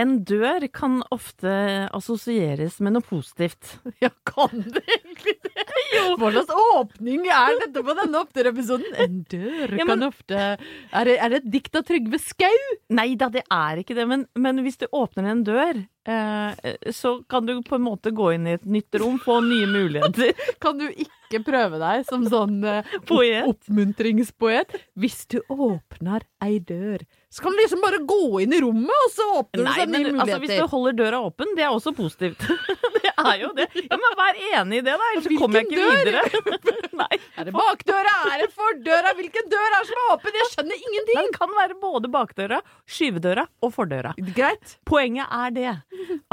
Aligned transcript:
En 0.00 0.16
dør 0.26 0.64
kan 0.74 0.96
ofte 1.14 1.50
assosieres 1.94 2.80
med 2.82 2.96
noe 2.96 3.04
positivt. 3.06 3.76
ja, 4.04 4.10
kan 4.26 4.64
det 4.74 4.82
egentlig 4.98 5.36
det? 5.44 5.52
Hva 6.18 6.30
slags 6.34 6.50
åpning 6.74 7.28
er 7.30 7.54
dette 7.62 7.82
på 7.86 7.94
denne 7.96 8.20
oppdørepisoden? 8.24 8.96
En 9.04 9.20
dør 9.30 9.74
Ja, 9.78 9.84
men- 9.86 9.92
kan 9.94 10.06
ofte 10.08 10.40
er 10.58 11.08
det, 11.08 11.16
er 11.22 11.30
det 11.34 11.40
et 11.44 11.50
dikt 11.54 11.78
av 11.78 11.86
Trygve 11.86 12.18
Skau? 12.22 12.60
Nei 12.94 13.12
da, 13.20 13.28
det 13.32 13.44
er 13.52 13.82
ikke 13.82 13.94
det, 13.98 14.06
men, 14.10 14.26
men 14.34 14.62
hvis 14.66 14.80
du 14.82 14.88
åpner 14.90 15.30
en 15.30 15.44
dør, 15.46 15.78
eh, 16.10 16.74
så 16.94 17.14
kan 17.30 17.46
du 17.46 17.54
på 17.66 17.78
en 17.78 17.86
måte 17.86 18.10
gå 18.14 18.32
inn 18.34 18.48
i 18.50 18.56
et 18.58 18.66
nytt 18.66 18.98
rom, 19.00 19.20
få 19.22 19.38
nye 19.46 19.70
muligheter. 19.70 20.34
Kan 20.64 20.78
du 20.82 20.88
ikke 20.90 21.40
prøve 21.46 21.78
deg 21.82 22.04
som 22.10 22.26
sånn 22.30 22.58
eh, 22.68 22.94
Poet. 23.08 23.46
oppmuntringspoet? 23.54 24.74
Hvis 24.98 25.24
du 25.30 25.40
åpner 25.50 26.26
ei 26.44 26.58
dør, 26.58 27.02
så 27.34 27.42
kan 27.42 27.50
du 27.50 27.58
liksom 27.58 27.80
bare 27.82 27.98
gå 28.06 28.40
inn 28.44 28.52
i 28.54 28.60
rommet, 28.62 28.94
og 28.94 29.10
så 29.10 29.24
åpner 29.40 29.58
det 29.58 29.64
Nei, 29.66 29.72
seg 29.80 29.88
nye 29.90 30.02
muligheter. 30.04 30.20
altså, 30.22 30.36
hvis 30.44 30.60
du 30.60 30.68
holder 30.70 30.96
døra 31.00 31.20
åpen, 31.26 31.50
det 31.58 31.64
er 31.66 31.72
også 31.74 31.90
positivt. 31.98 32.44
det 33.00 33.10
er 33.10 33.40
jo 33.40 33.48
det. 33.58 33.66
Ja, 33.88 33.98
men 33.98 34.14
vær 34.20 34.38
enig 34.52 34.78
i 34.78 34.84
det, 34.86 34.94
da, 35.00 35.08
ellers 35.16 35.26
kommer 35.40 35.58
jeg 35.58 35.66
ikke 35.66 35.80
dør? 35.80 35.98
videre. 35.98 36.22
Nei. 37.02 37.10
Er 37.42 37.48
det 37.48 37.54
bakdøra? 37.56 38.14
Er 38.30 38.44
det 38.44 38.50
fordøra? 38.54 39.10
Hvilken 39.18 39.48
dør 39.50 39.64
er 39.66 39.74
det 39.74 39.88
som 39.88 39.98
er 40.04 40.12
åpen? 40.14 40.36
Jeg 40.38 40.50
skjønner 40.52 40.84
ingenting! 40.86 41.18
Den 41.18 41.32
kan 41.34 41.54
være 41.58 41.76
både 41.82 42.10
bakdøra, 42.14 42.60
skyvedøra 42.86 43.48
og 43.66 43.72
fordøra. 43.74 44.14
Greit. 44.36 44.76
Poenget 44.86 45.26
er 45.34 45.54
det 45.58 45.72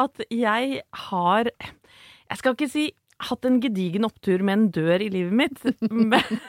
at 0.05 0.25
jeg 0.29 0.81
har 1.09 1.49
Jeg 1.49 2.37
skal 2.39 2.53
ikke 2.55 2.69
si 2.71 2.85
hatt 3.27 3.47
en 3.47 3.59
gedigen 3.63 4.07
opptur 4.07 4.43
med 4.45 4.57
en 4.57 4.65
dør 4.73 5.03
i 5.03 5.09
livet 5.13 5.35
mitt, 5.35 5.63
men, 5.91 6.41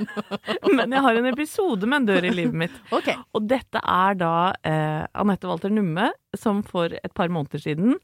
men 0.73 0.97
jeg 0.97 1.05
har 1.07 1.21
en 1.21 1.31
episode 1.33 1.89
med 1.89 2.03
en 2.03 2.09
dør 2.13 2.29
i 2.29 2.35
livet 2.35 2.59
mitt. 2.65 2.81
Okay. 2.95 3.19
Og 3.37 3.47
dette 3.51 3.83
er 3.83 4.19
da 4.21 4.35
eh, 4.67 5.05
Anette 5.23 5.51
Walter 5.51 5.73
Numme 5.73 6.11
som 6.39 6.63
for 6.67 6.93
et 6.97 7.15
par 7.17 7.33
måneder 7.33 7.63
siden 7.63 7.97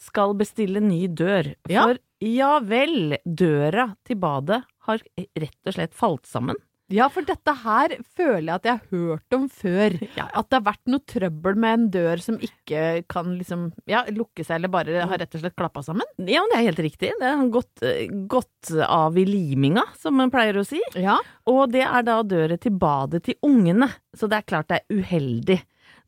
skal 0.00 0.34
bestille 0.38 0.80
ny 0.82 1.04
dør. 1.12 1.52
Ja. 1.68 1.84
For 1.88 2.00
ja 2.24 2.54
vel, 2.64 3.16
døra 3.24 3.90
til 4.08 4.18
badet 4.20 4.62
har 4.88 5.02
rett 5.16 5.68
og 5.68 5.76
slett 5.76 5.96
falt 5.96 6.28
sammen. 6.28 6.58
Ja, 6.90 7.06
for 7.12 7.26
dette 7.26 7.54
her 7.62 7.94
føler 8.18 8.48
jeg 8.48 8.56
at 8.56 8.66
jeg 8.66 8.78
har 8.78 8.90
hørt 8.90 9.36
om 9.36 9.46
før. 9.46 9.96
At 10.40 10.48
det 10.50 10.58
har 10.58 10.66
vært 10.66 10.90
noe 10.90 11.04
trøbbel 11.06 11.58
med 11.60 11.76
en 11.76 11.86
dør 11.94 12.22
som 12.22 12.38
ikke 12.42 12.82
kan 13.10 13.32
liksom 13.38 13.68
ja, 13.90 14.02
lukke 14.14 14.44
seg, 14.44 14.58
eller 14.58 14.72
bare 14.72 15.06
har 15.06 15.22
rett 15.22 15.36
og 15.38 15.44
slett 15.44 15.56
klappa 15.58 15.84
sammen. 15.86 16.06
Ja, 16.26 16.42
det 16.50 16.58
er 16.58 16.66
helt 16.68 16.82
riktig. 16.82 17.12
Det 17.20 17.32
har 17.32 17.52
gått, 17.54 17.84
gått 18.30 18.72
av 18.86 19.18
i 19.18 19.26
liminga, 19.28 19.86
som 20.00 20.18
man 20.18 20.32
pleier 20.34 20.58
å 20.60 20.66
si. 20.66 20.82
Ja. 20.98 21.18
Og 21.50 21.70
det 21.74 21.86
er 21.86 22.06
da 22.06 22.20
døra 22.26 22.58
til 22.60 22.74
badet 22.80 23.24
til 23.28 23.38
ungene. 23.46 23.90
Så 24.16 24.30
det 24.30 24.40
er 24.40 24.48
klart 24.50 24.70
det 24.72 24.82
er 24.82 25.00
uheldig 25.00 25.60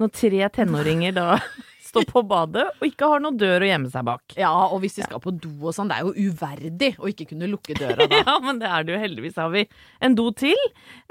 når 0.02 0.10
tre 0.16 0.48
tenåringer 0.56 1.14
da 1.14 1.26
står 1.92 2.06
på 2.08 2.22
badet 2.26 2.64
og 2.80 2.86
ikke 2.88 3.08
har 3.12 3.20
noen 3.22 3.36
dør 3.40 3.62
å 3.62 3.68
gjemme 3.68 3.90
seg 3.92 4.06
bak. 4.08 4.34
Ja, 4.40 4.50
og 4.72 4.80
hvis 4.82 4.96
de 4.98 5.04
skal 5.06 5.20
på 5.22 5.32
do 5.36 5.50
og 5.68 5.74
sånn, 5.76 5.90
det 5.92 6.00
er 6.00 6.08
jo 6.08 6.30
uverdig 6.32 6.92
å 6.98 7.10
ikke 7.12 7.28
kunne 7.34 7.48
lukke 7.52 7.76
døra 7.78 8.06
da. 8.08 8.22
Ja, 8.26 8.36
men 8.40 8.58
det 8.62 8.68
er 8.72 8.86
det 8.88 8.94
jo 8.96 9.00
heldigvis. 9.02 9.36
Har 9.38 9.52
vi 9.52 9.66
en 10.02 10.16
do 10.18 10.30
til. 10.36 10.56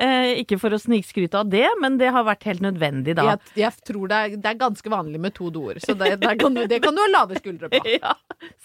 Eh, 0.02 0.42
ikke 0.42 0.58
for 0.62 0.74
å 0.74 0.80
snikskryte 0.82 1.38
av 1.44 1.50
det, 1.54 1.68
men 1.82 2.00
det 2.02 2.10
har 2.16 2.26
vært 2.28 2.44
helt 2.50 2.64
nødvendig 2.66 3.14
da. 3.20 3.28
Jeg, 3.36 3.54
jeg 3.62 3.86
tror 3.88 4.10
det 4.12 4.18
er, 4.26 4.36
det 4.42 4.52
er 4.54 4.60
ganske 4.62 4.92
vanlig 4.94 5.22
med 5.22 5.36
to 5.38 5.52
doer, 5.54 5.78
så 5.84 5.94
det, 5.98 6.16
det, 6.24 6.34
kan, 6.42 6.56
du- 6.58 6.66
det 6.72 6.82
kan 6.84 6.98
du 6.98 7.04
ha 7.06 7.10
lave 7.14 7.38
skuldre 7.42 7.70
på. 7.72 7.84
Ja, 8.02 8.16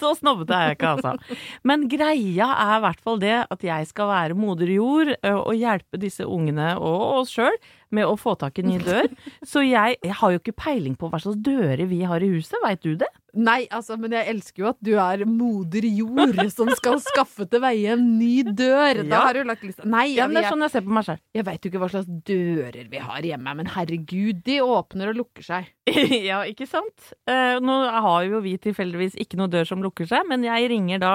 så 0.00 0.14
snobbete 0.16 0.56
er 0.56 0.70
jeg 0.70 0.78
ikke, 0.78 0.92
altså. 0.96 1.40
Men 1.68 1.84
greia 1.92 2.46
er 2.56 2.76
i 2.78 2.82
hvert 2.86 3.02
fall 3.04 3.18
det 3.20 3.34
at 3.52 3.64
jeg 3.66 3.88
skal 3.90 4.08
være 4.08 4.36
moder 4.38 4.70
jord 4.72 5.10
og 5.26 5.52
hjelpe 5.58 6.00
disse 6.00 6.24
ungene 6.24 6.72
og 6.80 7.20
oss 7.20 7.34
sjøl 7.36 7.58
med 7.94 8.08
å 8.08 8.16
få 8.18 8.34
tak 8.40 8.58
i 8.60 8.66
ny 8.66 8.78
dør. 8.82 9.08
Så 9.50 9.62
jeg, 9.66 9.98
jeg 10.02 10.18
har 10.20 10.32
jo 10.32 10.42
ikke 10.42 10.56
peiling 10.56 10.96
på 10.98 11.10
hva 11.12 11.20
slags 11.22 11.40
dører 11.44 11.86
vi 11.90 12.02
har 12.08 12.24
i 12.24 12.32
huset, 12.34 12.58
veit 12.64 12.82
du 12.84 12.94
det? 12.98 13.10
Nei, 13.36 13.66
altså, 13.74 13.98
men 14.00 14.14
jeg 14.16 14.30
elsker 14.32 14.62
jo 14.62 14.68
at 14.70 14.78
du 14.84 14.92
er 15.00 15.24
moder 15.28 15.84
jord 15.84 16.38
som 16.54 16.70
skal 16.78 16.98
skaffe 17.04 17.46
til 17.50 17.60
veie 17.62 17.92
en 17.92 18.04
ny 18.18 18.42
dør. 18.48 19.02
Da 19.10 19.22
har 19.28 19.36
du 19.36 19.44
lagt 19.48 19.64
lista 19.66 19.84
Nei, 19.84 20.08
Ja, 20.16 20.26
men 20.26 20.38
det 20.38 20.46
er 20.46 20.54
sånn 20.54 20.64
jeg 20.64 20.72
ser 20.72 20.86
på 20.86 20.94
meg 20.96 21.06
selv. 21.08 21.22
jeg 21.36 21.46
veit 21.46 21.64
jo 21.64 21.72
ikke 21.72 21.82
hva 21.82 21.90
slags 21.92 22.08
dører 22.28 22.88
vi 22.92 23.02
har 23.02 23.28
hjemme, 23.28 23.54
men 23.60 23.70
herregud, 23.74 24.40
de 24.46 24.58
åpner 24.64 25.12
og 25.12 25.20
lukker 25.20 25.44
seg. 25.46 25.68
ja, 26.30 26.40
ikke 26.48 26.66
sant? 26.70 27.12
Eh, 27.30 27.58
nå 27.62 27.76
har 28.06 28.24
jo 28.26 28.40
vi 28.44 28.56
tilfeldigvis 28.62 29.18
ikke 29.22 29.38
noe 29.38 29.52
dør 29.52 29.68
som 29.68 29.84
lukker 29.84 30.08
seg, 30.08 30.24
men 30.30 30.46
jeg 30.46 30.70
ringer 30.72 31.02
da 31.02 31.12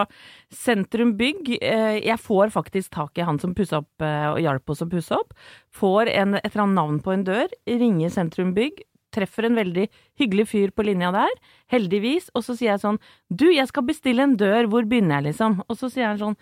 Sentrum 0.54 1.16
Bygg. 1.20 1.56
Eh, 1.58 1.98
jeg 2.06 2.20
får 2.22 2.54
faktisk 2.54 2.94
tak 2.96 3.18
i 3.18 3.26
han 3.28 3.42
som 3.42 3.56
pussa 3.58 3.82
opp 3.82 4.06
eh, 4.06 4.30
og 4.32 4.40
hjalp 4.44 4.72
oss 4.72 4.86
å 4.86 4.90
pusse 4.92 5.18
opp. 5.18 5.34
Får 5.76 6.12
en, 6.14 6.38
et 6.40 6.52
eller 6.54 6.68
annet 6.68 6.80
navn 6.80 7.02
på 7.04 7.16
en 7.16 7.26
dør, 7.28 7.52
ringer 7.68 8.14
Sentrum 8.14 8.54
Bygg. 8.56 8.84
Treffer 9.12 9.48
en 9.48 9.60
veldig 9.60 9.88
hyggelig 10.22 10.48
fyr 10.52 10.74
på 10.76 10.86
linja 10.88 11.12
der, 11.16 11.34
heldigvis. 11.74 12.30
Og 12.36 12.46
så 12.48 12.56
sier 12.58 12.74
jeg 12.74 12.84
sånn 12.84 13.00
Du, 13.28 13.48
jeg 13.52 13.68
skal 13.72 13.88
bestille 13.88 14.26
en 14.26 14.38
dør, 14.40 14.70
hvor 14.72 14.88
begynner 14.88 15.20
jeg, 15.20 15.32
liksom? 15.32 15.62
Og 15.68 15.80
så 15.80 15.92
sier 15.92 16.12
han 16.12 16.22
sånn 16.22 16.40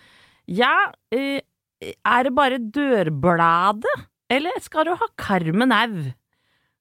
Ja, 0.50 0.74
eh, 1.14 1.42
er 1.80 2.26
det 2.26 2.34
bare 2.36 2.60
dørbladet? 2.60 4.06
Eller 4.30 4.54
skal 4.62 4.86
du 4.86 4.94
ha 4.94 5.08
karmen 5.18 5.74
au? 5.74 6.10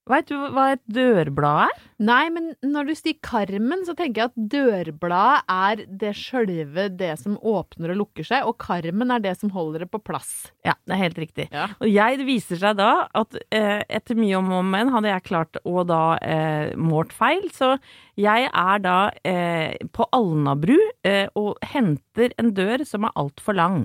Veit 0.09 0.25
du 0.25 0.39
hva 0.55 0.71
et 0.73 0.81
dørblad 0.89 1.67
er? 1.67 1.81
Nei, 2.01 2.29
men 2.33 2.53
når 2.65 2.87
du 2.87 2.93
sier 2.97 3.17
karmen, 3.21 3.83
så 3.85 3.93
tenker 3.93 4.23
jeg 4.23 4.31
at 4.31 4.47
dørbladet 4.53 5.51
er 5.53 5.83
det 6.01 6.13
sjølve 6.17 6.87
det 6.97 7.11
som 7.21 7.35
åpner 7.37 7.93
og 7.93 7.99
lukker 7.99 8.25
seg, 8.25 8.47
og 8.49 8.57
karmen 8.61 9.13
er 9.13 9.21
det 9.21 9.35
som 9.37 9.51
holder 9.53 9.85
det 9.85 9.89
på 9.93 10.01
plass. 10.01 10.49
Ja, 10.65 10.73
det 10.87 10.95
er 10.95 11.01
helt 11.03 11.21
riktig. 11.21 11.45
Ja. 11.53 11.67
Og 11.77 11.91
jeg, 11.91 12.17
det 12.21 12.25
viser 12.25 12.61
seg 12.61 12.79
da 12.79 12.89
at 13.19 13.37
eh, 13.53 13.83
etter 13.85 14.17
mye 14.17 14.39
om 14.39 14.49
og 14.59 14.65
men 14.69 14.89
hadde 14.95 15.11
jeg 15.11 15.27
klart 15.27 15.61
å 15.61 15.85
da 15.85 16.01
eh, 16.25 16.73
målt 16.79 17.13
feil, 17.13 17.45
så 17.53 17.75
jeg 18.19 18.49
er 18.49 18.81
da 18.81 18.97
eh, 19.27 19.77
på 19.93 20.09
Alnabru 20.15 20.77
eh, 21.05 21.27
og 21.37 21.61
henter 21.69 22.33
en 22.41 22.55
dør 22.57 22.87
som 22.87 23.05
er 23.05 23.17
altfor 23.19 23.61
lang. 23.61 23.81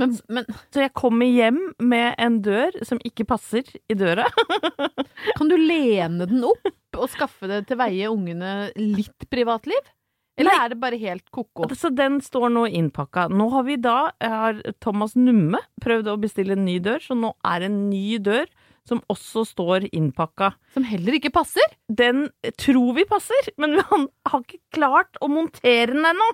Men, 0.00 0.16
men 0.28 0.48
Så 0.72 0.84
jeg 0.84 0.94
kommer 0.96 1.28
hjem 1.30 1.60
med 1.82 2.14
en 2.20 2.40
dør 2.44 2.76
som 2.86 3.00
ikke 3.06 3.26
passer 3.28 3.66
i 3.90 3.96
døra. 3.98 4.26
kan 5.38 5.50
du 5.50 5.56
lene 5.58 6.28
den 6.30 6.44
opp 6.46 7.00
og 7.00 7.08
skaffe 7.12 7.48
det 7.50 7.64
til 7.70 7.80
veie 7.80 8.10
ungene 8.10 8.70
litt 8.76 9.28
privatliv? 9.30 9.80
Eller 10.40 10.54
Nei. 10.54 10.64
er 10.64 10.72
det 10.72 10.78
bare 10.80 10.98
helt 11.00 11.26
ko-ko? 11.34 11.68
Så 11.76 11.90
den 11.92 12.20
står 12.24 12.48
nå 12.54 12.64
innpakka. 12.78 13.26
Nå 13.28 13.50
har 13.52 13.66
vi 13.66 13.76
da, 13.80 13.98
har 14.22 14.60
Thomas 14.80 15.16
Numme 15.18 15.60
prøvd 15.84 16.08
å 16.08 16.18
bestille 16.20 16.56
en 16.56 16.64
ny 16.64 16.78
dør, 16.82 17.02
så 17.04 17.16
nå 17.18 17.34
er 17.44 17.66
en 17.66 17.76
ny 17.90 18.16
dør 18.24 18.48
som 18.88 19.02
også 19.12 19.44
står 19.48 19.88
innpakka. 19.90 20.52
Som 20.74 20.86
heller 20.88 21.16
ikke 21.18 21.32
passer? 21.34 21.66
Den 21.86 22.28
tror 22.60 22.94
vi 22.96 23.06
passer, 23.08 23.52
men 23.60 23.78
han 23.92 24.08
har 24.30 24.44
ikke 24.44 24.62
klart 24.76 25.20
å 25.20 25.30
montere 25.30 25.92
den 25.92 26.06
ennå. 26.12 26.30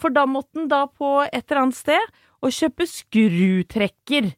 For 0.00 0.14
da 0.14 0.26
måtte 0.28 0.62
han 0.62 0.70
da 0.72 0.84
på 0.88 1.20
et 1.28 1.44
eller 1.44 1.64
annet 1.64 1.80
sted 1.80 2.20
og 2.40 2.54
kjøpe 2.56 2.86
skrutrekker. 2.88 4.32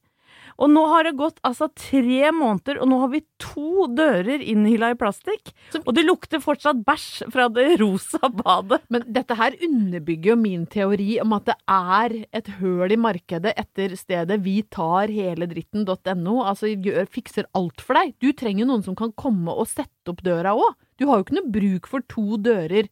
Og 0.61 0.71
nå 0.73 0.83
har 0.91 1.07
det 1.07 1.15
gått 1.19 1.41
altså 1.47 1.69
tre 1.79 2.31
måneder, 2.35 2.81
og 2.83 2.91
nå 2.91 2.99
har 3.03 3.13
vi 3.13 3.23
to 3.43 3.87
dører 3.93 4.43
innhylla 4.45 4.93
i 4.93 4.99
plastikk. 4.99 5.53
Og 5.83 5.93
det 5.97 6.05
lukter 6.07 6.43
fortsatt 6.43 6.83
bæsj 6.87 7.31
fra 7.33 7.49
det 7.53 7.79
rosa 7.81 8.31
badet. 8.33 8.83
Men 8.93 9.07
dette 9.15 9.37
her 9.39 9.57
underbygger 9.65 10.33
jo 10.33 10.39
min 10.41 10.67
teori 10.71 11.17
om 11.23 11.35
at 11.39 11.51
det 11.51 11.59
er 11.73 12.17
et 12.43 12.53
høl 12.61 12.95
i 12.95 13.01
markedet 13.01 13.55
etter 13.59 13.97
stedet 13.99 14.41
vi 14.45 14.61
tar 14.73 15.13
hele 15.13 15.49
dritten.no. 15.51 16.39
Altså 16.45 16.73
gjør, 16.73 17.07
fikser 17.13 17.49
alt 17.59 17.85
for 17.85 17.99
deg. 17.99 18.17
Du 18.23 18.33
trenger 18.37 18.69
noen 18.69 18.85
som 18.87 18.99
kan 18.99 19.15
komme 19.17 19.55
og 19.55 19.71
sette 19.71 20.13
opp 20.13 20.25
døra 20.27 20.57
òg. 20.59 20.75
Du 21.01 21.09
har 21.09 21.19
jo 21.19 21.27
ikke 21.27 21.39
noe 21.41 21.55
bruk 21.55 21.89
for 21.91 22.05
to 22.11 22.39
dører 22.43 22.91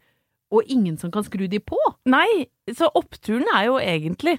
og 0.51 0.67
ingen 0.67 0.97
som 0.99 1.13
kan 1.15 1.25
skru 1.27 1.47
de 1.51 1.61
på. 1.63 1.79
Nei, 2.11 2.51
så 2.75 2.91
oppturen 2.99 3.47
er 3.55 3.69
jo 3.69 3.79
egentlig 3.79 4.39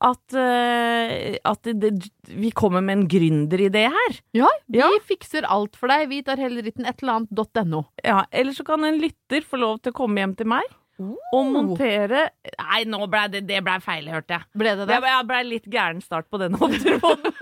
at, 0.00 0.32
eh, 0.32 1.36
at 1.44 1.62
det, 1.76 1.90
vi 2.32 2.50
kommer 2.56 2.80
med 2.80 2.98
en 2.98 3.06
gründeridé 3.12 3.82
her. 3.92 4.18
Ja, 4.32 4.48
vi 4.66 4.78
Ja. 4.80 4.88
fikser 5.04 5.44
alt 5.44 5.76
for 5.76 5.88
deg. 5.92 6.08
Vi 6.08 6.22
tar 6.22 6.36
hele 6.40 6.62
ritten 6.64 6.86
et 6.88 7.02
eller 7.02 7.20
annet.no. 7.20 7.84
Ja, 8.04 8.24
Eller 8.32 8.52
så 8.56 8.64
kan 8.64 8.84
en 8.84 8.98
lytter 9.02 9.42
få 9.44 9.58
lov 9.60 9.80
til 9.82 9.92
å 9.92 9.98
komme 10.00 10.16
hjem 10.22 10.36
til 10.36 10.46
meg 10.46 10.64
og 11.00 11.46
montere 11.48 12.26
Nei, 12.60 12.82
nå 12.84 13.06
ble 13.08 13.22
det, 13.32 13.46
det 13.48 13.62
ble 13.64 13.78
feil, 13.80 14.08
hørte 14.12 14.34
jeg. 14.36 14.42
Ble 14.54 14.74
det 14.76 14.86
Det 14.86 14.88
det? 14.88 14.98
ble, 15.00 15.08
jeg 15.14 15.26
ble 15.30 15.38
litt 15.48 15.68
gæren 15.72 16.02
start 16.04 16.28
på 16.30 16.40
denne 16.42 16.60
oppturen. 16.64 17.32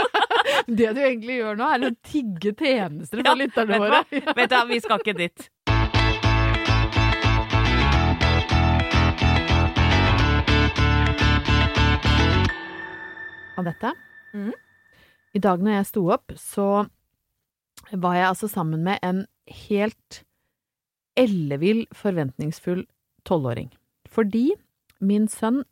Det 0.69 0.93
du 0.95 1.01
egentlig 1.03 1.39
gjør 1.41 1.57
nå, 1.59 1.67
er 1.75 1.89
å 1.91 1.95
tigge 2.07 2.55
tjenester 2.59 3.19
fra 3.23 3.33
Ja, 3.33 3.35
lytterne 3.39 3.79
våre. 3.83 4.03
Vet 4.11 4.51
du 4.51 4.55
hva, 4.57 4.65
vi 4.71 4.79
skal 4.81 4.99
ikke 5.03 5.17
dit. 5.19 5.49
Anette, 13.59 13.93
Mm. 14.35 14.53
i 15.35 15.41
dag 15.41 15.61
når 15.65 15.79
jeg 15.79 15.87
sto 15.89 16.03
opp, 16.13 16.33
så 16.37 16.89
var 17.93 18.15
jeg 18.15 18.27
altså 18.29 18.49
sammen 18.51 18.83
med 18.85 18.99
en 19.03 19.27
helt 19.49 20.23
ellevill, 21.19 21.87
forventningsfull 21.97 22.85
tolvåring. 23.27 23.71
Fordi 24.09 24.53
min 25.01 25.27
sønn 25.29 25.65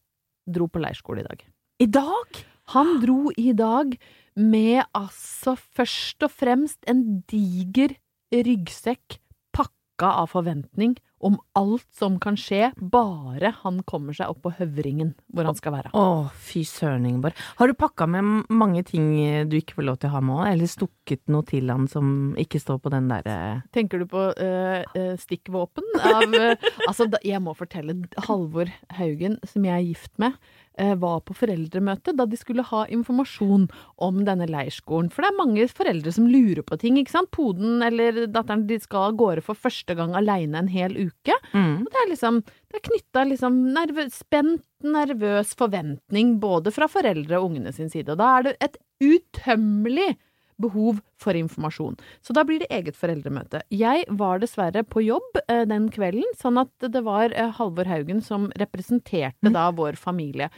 dro 0.49 0.67
på 0.69 0.81
leirskole 0.83 1.21
i 1.23 1.27
dag. 1.27 1.45
I 1.83 1.87
dag? 1.87 2.41
Han 2.75 2.97
dro 3.03 3.31
i 3.39 3.53
dag 3.53 3.95
med 4.37 4.83
altså 4.97 5.55
først 5.57 6.25
og 6.27 6.33
fremst 6.35 6.79
en 6.91 7.21
diger 7.31 7.95
ryggsekk 8.35 9.21
pakka 9.55 10.11
av 10.25 10.33
forventning 10.33 10.97
om 11.25 11.39
alt 11.57 11.87
som 11.97 12.19
kan 12.21 12.37
skje, 12.39 12.71
bare 12.77 13.53
han 13.63 13.81
kommer 13.89 14.17
seg 14.17 14.33
opp 14.33 14.43
på 14.45 14.53
høvringen 14.59 15.15
hvor 15.33 15.49
han 15.49 15.57
skal 15.57 15.75
være. 15.79 15.93
Å, 15.97 16.29
fy 16.49 16.65
søren, 16.69 17.07
Ingeborg. 17.09 17.37
Har 17.59 17.71
du 17.71 17.77
pakka 17.79 18.09
med 18.11 18.47
mange 18.53 18.85
ting 18.87 19.09
du 19.49 19.57
ikke 19.59 19.79
får 19.79 19.89
lov 19.89 19.99
til 20.01 20.11
å 20.11 20.17
ha 20.17 20.23
med 20.25 20.37
òg? 20.37 20.45
Eller 20.51 20.71
stukket 20.71 21.25
noe 21.33 21.47
til 21.49 21.73
han 21.73 21.89
som 21.91 22.35
ikke 22.41 22.61
står 22.63 22.83
på 22.85 22.93
den 22.93 23.09
derre 23.11 23.37
Tenker 23.75 24.03
du 24.03 24.07
på 24.11 24.29
eh, 24.43 24.85
eh, 24.97 25.15
stikkvåpen? 25.21 25.89
Av, 26.05 26.37
eh, 26.37 26.69
altså, 26.89 27.09
jeg 27.25 27.43
må 27.45 27.57
fortelle. 27.57 27.97
Halvor 28.27 28.71
Haugen, 28.99 29.39
som 29.49 29.65
jeg 29.67 29.75
er 29.77 29.87
gift 29.87 30.13
med, 30.23 30.37
eh, 30.37 30.66
var 31.01 31.23
på 31.25 31.35
foreldremøte 31.37 32.13
da 32.17 32.27
de 32.29 32.37
skulle 32.37 32.65
ha 32.69 32.83
informasjon 32.93 33.67
om 34.03 34.19
denne 34.27 34.49
leirskolen. 34.51 35.09
For 35.13 35.25
det 35.25 35.31
er 35.31 35.39
mange 35.39 35.67
foreldre 35.73 36.13
som 36.13 36.29
lurer 36.29 36.63
på 36.67 36.79
ting, 36.81 36.99
ikke 37.01 37.15
sant? 37.15 37.31
Poden 37.35 37.83
eller 37.87 38.27
datteren 38.27 38.67
de 38.69 38.79
skal 38.83 39.11
av 39.11 39.19
gårde 39.21 39.45
for 39.47 39.59
første 39.59 39.97
gang 39.97 40.15
aleine 40.19 40.61
en 40.61 40.73
hel 40.73 40.97
uke. 40.97 41.39
mm. 41.53 41.87
Og 41.87 41.91
det 41.93 42.03
er 42.03 42.13
liksom 42.13 42.43
Det 42.45 42.81
er 42.81 42.89
knytta 42.91 43.23
liksom 43.25 43.59
nervø 43.73 44.05
spent, 44.13 44.65
nervøs 44.85 45.55
forventning 45.57 46.37
både 46.43 46.73
fra 46.75 46.89
foreldre 46.91 47.39
og 47.39 47.51
ungene 47.51 47.73
sin 47.73 47.89
side. 47.89 48.13
Og 48.13 48.19
da 48.21 48.33
er 48.37 48.43
det 48.43 48.57
et 48.61 48.77
utømmelig 49.01 50.17
behov 50.63 51.01
for 51.21 51.37
informasjon. 51.37 51.97
Så 52.25 52.33
da 52.37 52.45
blir 52.49 52.63
det 52.63 52.71
eget 52.73 52.97
foreldremøte. 52.97 53.61
Jeg 53.75 54.07
var 54.17 54.41
dessverre 54.43 54.83
på 54.89 55.03
jobb 55.05 55.41
eh, 55.49 55.65
den 55.69 55.91
kvelden, 55.93 56.25
sånn 56.39 56.59
at 56.63 56.73
det 56.93 57.03
var 57.05 57.35
eh, 57.37 57.53
Halvor 57.59 57.89
Haugen 57.91 58.23
som 58.25 58.49
representerte 58.57 59.53
da 59.53 59.69
vår 59.77 59.99
familie. 60.01 60.49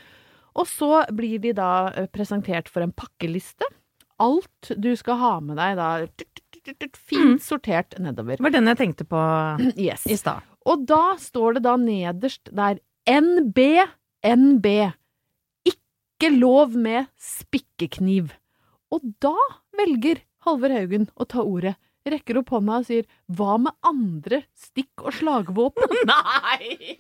Og 0.59 0.67
så 0.71 1.03
blir 1.15 1.39
de 1.43 1.53
da 1.59 1.91
eh, 1.95 2.07
presentert 2.11 2.71
for 2.71 2.87
en 2.87 2.95
pakkeliste. 2.95 3.67
Alt 4.23 4.73
du 4.77 4.91
skal 4.99 5.19
ha 5.21 5.35
med 5.45 5.59
deg 5.61 5.77
da 5.79 5.89
tut, 6.11 6.27
tut, 6.35 6.63
tut, 6.63 6.79
tut, 6.83 6.97
fint 6.99 7.43
sortert 7.43 7.95
nedover. 8.03 8.39
Det 8.39 8.47
var 8.49 8.55
den 8.55 8.71
jeg 8.73 8.81
tenkte 8.81 9.07
på 9.07 9.21
Yes. 9.79 10.07
i 10.11 10.17
stad. 10.19 10.47
Og 10.69 10.83
da 10.91 11.15
står 11.23 11.59
det 11.59 11.67
da 11.67 11.77
nederst 11.81 12.51
der 12.55 12.81
NB, 13.09 13.59
NB. 14.27 14.67
Ikke 15.71 16.33
lov 16.35 16.75
med 16.77 17.07
spikkekniv. 17.23 18.35
Og 18.93 19.05
da 19.23 19.35
velger 19.79 20.23
Halvor 20.47 20.75
Haugen 20.75 21.09
å 21.19 21.27
ta 21.29 21.43
ordet, 21.45 21.75
rekker 22.09 22.39
opp 22.41 22.53
hånda 22.55 22.79
og 22.81 22.87
sier 22.89 23.09
hva 23.37 23.59
med 23.61 23.75
andre 23.87 24.43
stikk- 24.57 25.05
og 25.05 25.13
slagvåpen? 25.19 25.97
Nei! 26.13 26.97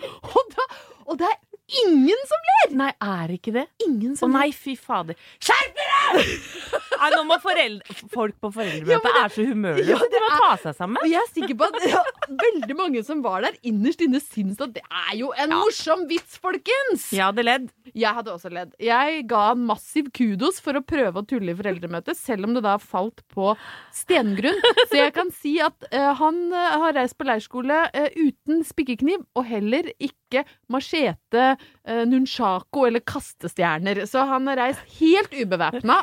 Og, 0.00 0.42
da, 0.52 0.66
og 1.06 1.20
det 1.20 1.28
er 1.30 1.38
ingen 1.86 2.26
som 2.28 2.48
ler! 2.50 2.74
Nei, 2.82 2.90
er 3.00 3.34
ikke 3.36 3.54
det? 3.56 3.66
Ingen 3.86 4.16
Å 4.16 4.20
som 4.24 4.34
nei, 4.36 4.50
fy 4.56 4.76
fader. 4.78 5.18
Skjerp 5.40 5.80
dere! 5.80 6.88
Nei, 7.00 7.10
nå 7.14 7.22
må 7.28 7.38
folk 7.40 8.36
på 8.40 8.50
foreldremøte 8.54 8.92
Ja, 8.92 8.98
det- 9.04 9.14
er 9.24 9.34
så 9.34 9.46
humørløse. 9.48 9.88
Ja, 9.88 9.98
de 10.12 10.22
må 10.24 10.30
ta 10.36 10.50
seg 10.64 10.76
sammen. 10.76 11.08
Jeg 11.10 11.20
er 11.20 11.30
sikker 11.32 11.56
på 11.60 11.68
at 11.70 11.88
ja, 11.88 12.02
veldig 12.44 12.76
mange 12.76 13.04
som 13.06 13.22
var 13.24 13.42
der, 13.46 13.56
innerst 13.66 14.04
inne 14.04 14.20
syns 14.22 14.60
at 14.60 14.74
det 14.76 14.84
er 14.84 15.16
jo 15.18 15.32
en 15.32 15.54
morsom 15.54 16.06
vits, 16.10 16.38
folkens! 16.42 17.08
Jeg 17.16 17.24
hadde 17.24 17.44
ledd. 17.46 17.68
Jeg 17.94 18.14
hadde 18.14 18.32
også 18.34 18.52
ledd. 18.52 18.74
Jeg 18.80 19.24
ga 19.30 19.44
en 19.54 19.64
massiv 19.66 20.10
kudos 20.14 20.60
for 20.62 20.78
å 20.78 20.84
prøve 20.84 21.22
å 21.22 21.26
tulle 21.26 21.54
i 21.54 21.58
foreldremøtet, 21.58 22.18
selv 22.18 22.46
om 22.48 22.54
det 22.54 22.62
da 22.66 22.76
falt 22.78 23.24
på 23.34 23.54
stengrunn. 23.96 24.60
Så 24.90 25.00
jeg 25.00 25.14
kan 25.16 25.30
si 25.34 25.56
at 25.62 25.88
uh, 25.92 26.12
han 26.20 26.42
uh, 26.52 26.76
har 26.84 26.94
reist 26.98 27.16
på 27.18 27.26
leirskole 27.28 27.80
uh, 27.90 28.08
uten 28.18 28.62
spikkekniv, 28.66 29.24
og 29.34 29.46
heller 29.48 29.90
ikke 29.98 30.44
machete, 30.70 31.56
nunchako 32.06 32.84
eller 32.86 33.02
kastestjerner. 33.02 34.04
Så 34.06 34.22
han 34.30 34.46
har 34.46 34.60
reist 34.60 34.84
helt 35.00 35.32
ubevæpna, 35.34 35.96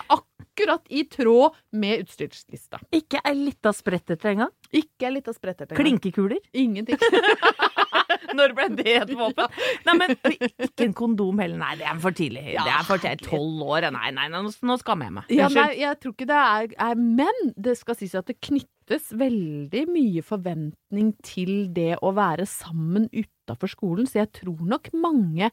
akkurat 0.57 0.83
i 0.89 1.03
tråd 1.03 1.53
med 1.71 1.99
utstyrslista. 2.01 2.79
Ikke 2.91 3.21
ei 3.25 3.35
lita 3.37 3.73
spretterte 3.73 4.31
engang. 4.31 4.51
Ikke 4.73 5.07
ei 5.07 5.13
lita 5.17 5.33
sprettert 5.33 5.71
engang. 5.71 5.83
Klinkekuler. 5.85 6.39
Ingenting. 6.53 6.97
Når 8.37 8.53
ble 8.57 8.65
det 8.77 8.95
et 9.03 9.11
våpen? 9.19 9.53
Nei, 9.85 9.95
men 9.97 10.15
ikke 10.17 10.87
en 10.87 10.95
kondom 10.97 11.39
heller. 11.41 11.59
Nei, 11.61 11.75
det 11.79 11.87
er 11.89 12.01
for 12.01 12.15
tidlig. 12.17 12.43
det 12.55 12.73
er 12.73 12.87
for 12.87 13.01
tidlig. 13.03 13.29
Tolv 13.29 13.63
år. 13.67 13.89
Nei, 13.93 14.09
nei, 14.15 14.27
nei, 14.33 14.41
nå 14.41 14.79
skammer 14.81 15.09
jeg 15.09 15.15
meg. 15.19 15.31
Ja, 15.37 15.51
nei, 15.53 15.69
jeg 15.83 16.01
tror 16.01 16.15
ikke 16.15 16.29
det 16.29 16.41
er, 16.41 16.75
er 16.89 16.99
Men 16.99 17.53
det 17.55 17.77
skal 17.79 17.99
sies 17.99 18.17
at 18.17 18.29
det 18.29 18.39
knyttes 18.41 19.11
veldig 19.17 19.85
mye 19.93 20.25
forventning 20.25 21.13
til 21.25 21.69
det 21.75 21.99
å 22.01 22.13
være 22.17 22.47
sammen 22.49 23.09
utafor 23.13 23.71
skolen, 23.71 24.09
så 24.09 24.23
jeg 24.23 24.33
tror 24.41 24.63
nok 24.65 24.89
mange 24.97 25.51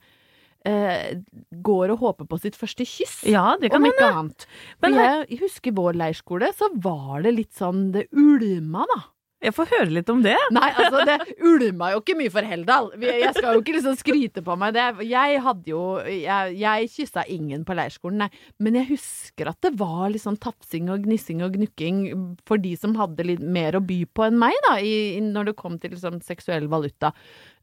eh, 0.68 1.16
går 1.64 1.94
og 1.94 2.04
håper 2.04 2.28
på 2.28 2.40
sitt 2.42 2.59
første 2.59 2.87
kyss. 2.88 3.23
Ja, 3.28 3.54
det 3.61 3.73
kan 3.73 3.83
om 3.83 3.90
ikke 3.90 4.11
annet. 4.11 4.47
Men 4.85 4.99
jeg 4.99 5.40
husker 5.44 5.76
vår 5.76 5.99
leirskole, 6.00 6.52
så 6.56 6.71
var 6.75 7.25
det 7.25 7.37
litt 7.38 7.52
sånn 7.56 7.90
Det 7.94 8.09
ulma, 8.12 8.87
da. 8.90 9.02
Jeg 9.44 9.52
får 9.52 9.71
høre 9.75 9.92
litt 9.92 10.09
om 10.09 10.23
det. 10.25 10.37
Nei, 10.56 10.68
altså, 10.73 11.02
det 11.04 11.18
ulma 11.44 11.90
jo 11.92 12.00
ikke 12.00 12.16
mye 12.16 12.33
for 12.33 12.47
Heldal. 12.49 12.90
Jeg 13.02 13.33
skal 13.37 13.59
jo 13.59 13.61
ikke 13.61 13.75
liksom 13.76 13.97
skryte 14.00 14.44
på 14.44 14.56
meg 14.61 14.73
det. 14.76 14.87
Jeg 15.04 15.40
hadde 15.44 15.68
jo 15.68 15.83
Jeg, 16.00 16.54
jeg 16.61 16.90
kyssa 16.94 17.26
ingen 17.33 17.66
på 17.68 17.76
leirskolen, 17.76 18.25
nei. 18.25 18.30
Men 18.62 18.78
jeg 18.80 18.88
husker 18.94 19.50
at 19.52 19.61
det 19.64 19.75
var 19.80 20.09
litt 20.12 20.25
sånn 20.25 20.40
tafsing 20.40 20.88
og 20.92 21.04
gnissing 21.04 21.44
og 21.44 21.59
gnukking 21.59 22.04
for 22.49 22.62
de 22.62 22.73
som 22.80 22.97
hadde 22.97 23.26
litt 23.28 23.44
mer 23.44 23.76
å 23.76 23.85
by 23.85 24.00
på 24.16 24.28
enn 24.28 24.40
meg, 24.40 24.56
da, 24.68 24.78
i, 24.80 25.21
når 25.25 25.50
det 25.50 25.59
kom 25.61 25.76
til 25.83 25.92
liksom 25.97 26.23
seksuell 26.25 26.71
valuta. 26.73 27.12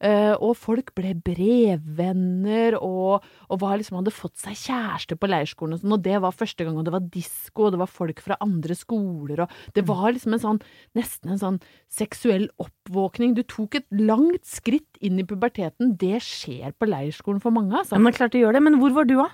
Eh, 0.01 0.34
og 0.34 0.55
folk 0.58 0.93
ble 0.98 1.13
brevvenner 1.22 2.77
og, 2.79 3.25
og 3.53 3.65
liksom, 3.77 4.00
hadde 4.00 4.13
fått 4.15 4.39
seg 4.41 4.58
kjæreste 4.58 5.17
på 5.20 5.29
leirskolen 5.29 5.77
og 5.77 5.84
sånn, 5.84 5.93
og 5.93 6.05
det 6.08 6.17
var 6.24 6.34
første 6.34 6.65
gang, 6.65 6.79
og 6.79 6.88
det 6.88 6.96
var 6.96 7.05
disko, 7.13 7.67
og 7.67 7.75
det 7.75 7.81
var 7.84 7.91
folk 7.91 8.24
fra 8.25 8.39
andre 8.41 8.77
skoler, 8.77 9.43
og 9.46 9.75
det 9.77 9.86
var 9.86 10.08
liksom 10.10 10.38
en 10.38 10.43
sånn, 10.46 10.62
nesten 10.98 11.36
en 11.36 11.41
sånn 11.41 11.60
seksuell 11.91 12.48
oppvåkning. 12.62 13.36
Du 13.38 13.43
tok 13.46 13.77
et 13.77 13.88
langt 13.93 14.48
skritt 14.50 14.98
inn 15.05 15.22
i 15.22 15.27
puberteten. 15.27 15.93
Det 16.01 16.17
skjer 16.25 16.74
på 16.74 16.89
leirskolen 16.89 17.43
for 17.43 17.53
mange, 17.53 17.75
altså. 17.77 17.98
Ja, 17.98 18.01
men 18.01 18.17
klart 18.17 18.34
det 18.34 18.41
gjør 18.41 18.58
det. 18.58 18.65
Men 18.65 18.79
hvor 18.81 18.96
var 18.96 19.05
du, 19.10 19.17
da? 19.20 19.29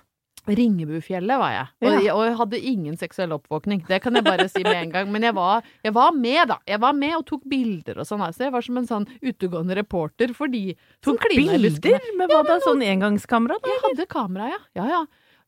Ringebufjellet 0.47 1.39
var 1.41 1.51
jeg. 1.51 1.67
Og, 1.81 1.87
jeg. 1.91 2.11
og 2.13 2.21
jeg 2.23 2.35
hadde 2.39 2.59
ingen 2.71 2.97
seksuell 2.99 3.35
oppvåkning. 3.35 3.83
Det 3.87 3.99
kan 4.03 4.15
jeg 4.15 4.25
bare 4.27 4.47
si 4.51 4.63
med 4.63 4.77
en 4.79 4.93
gang. 4.93 5.11
Men 5.11 5.27
jeg 5.27 5.35
var, 5.35 5.65
jeg 5.83 5.95
var 5.97 6.15
med, 6.15 6.41
da. 6.53 6.57
Jeg 6.69 6.81
var 6.83 6.95
med 6.95 7.15
og 7.17 7.25
tok 7.27 7.43
bilder 7.51 7.99
og 7.99 8.07
sånn. 8.07 8.23
Så 8.35 8.47
jeg 8.47 8.55
var 8.55 8.65
som 8.65 8.79
en 8.79 8.89
sånn 8.89 9.07
utegående 9.19 9.77
reporter 9.79 10.31
for 10.37 10.51
de 10.51 10.71
som 11.03 11.17
Tok 11.17 11.27
klina 11.27 11.57
i 11.57 11.67
var 11.67 11.81
bilder 11.83 12.09
med 12.19 12.31
hva 12.33 12.43
da? 12.47 12.59
Sånn 12.63 12.83
engangskamera? 12.85 13.59
da? 13.59 13.73
Jeg 13.73 13.83
hadde 13.89 14.07
kamera, 14.11 14.51
ja. 14.53 14.61
Ja, 14.79 14.87
ja. 14.95 15.03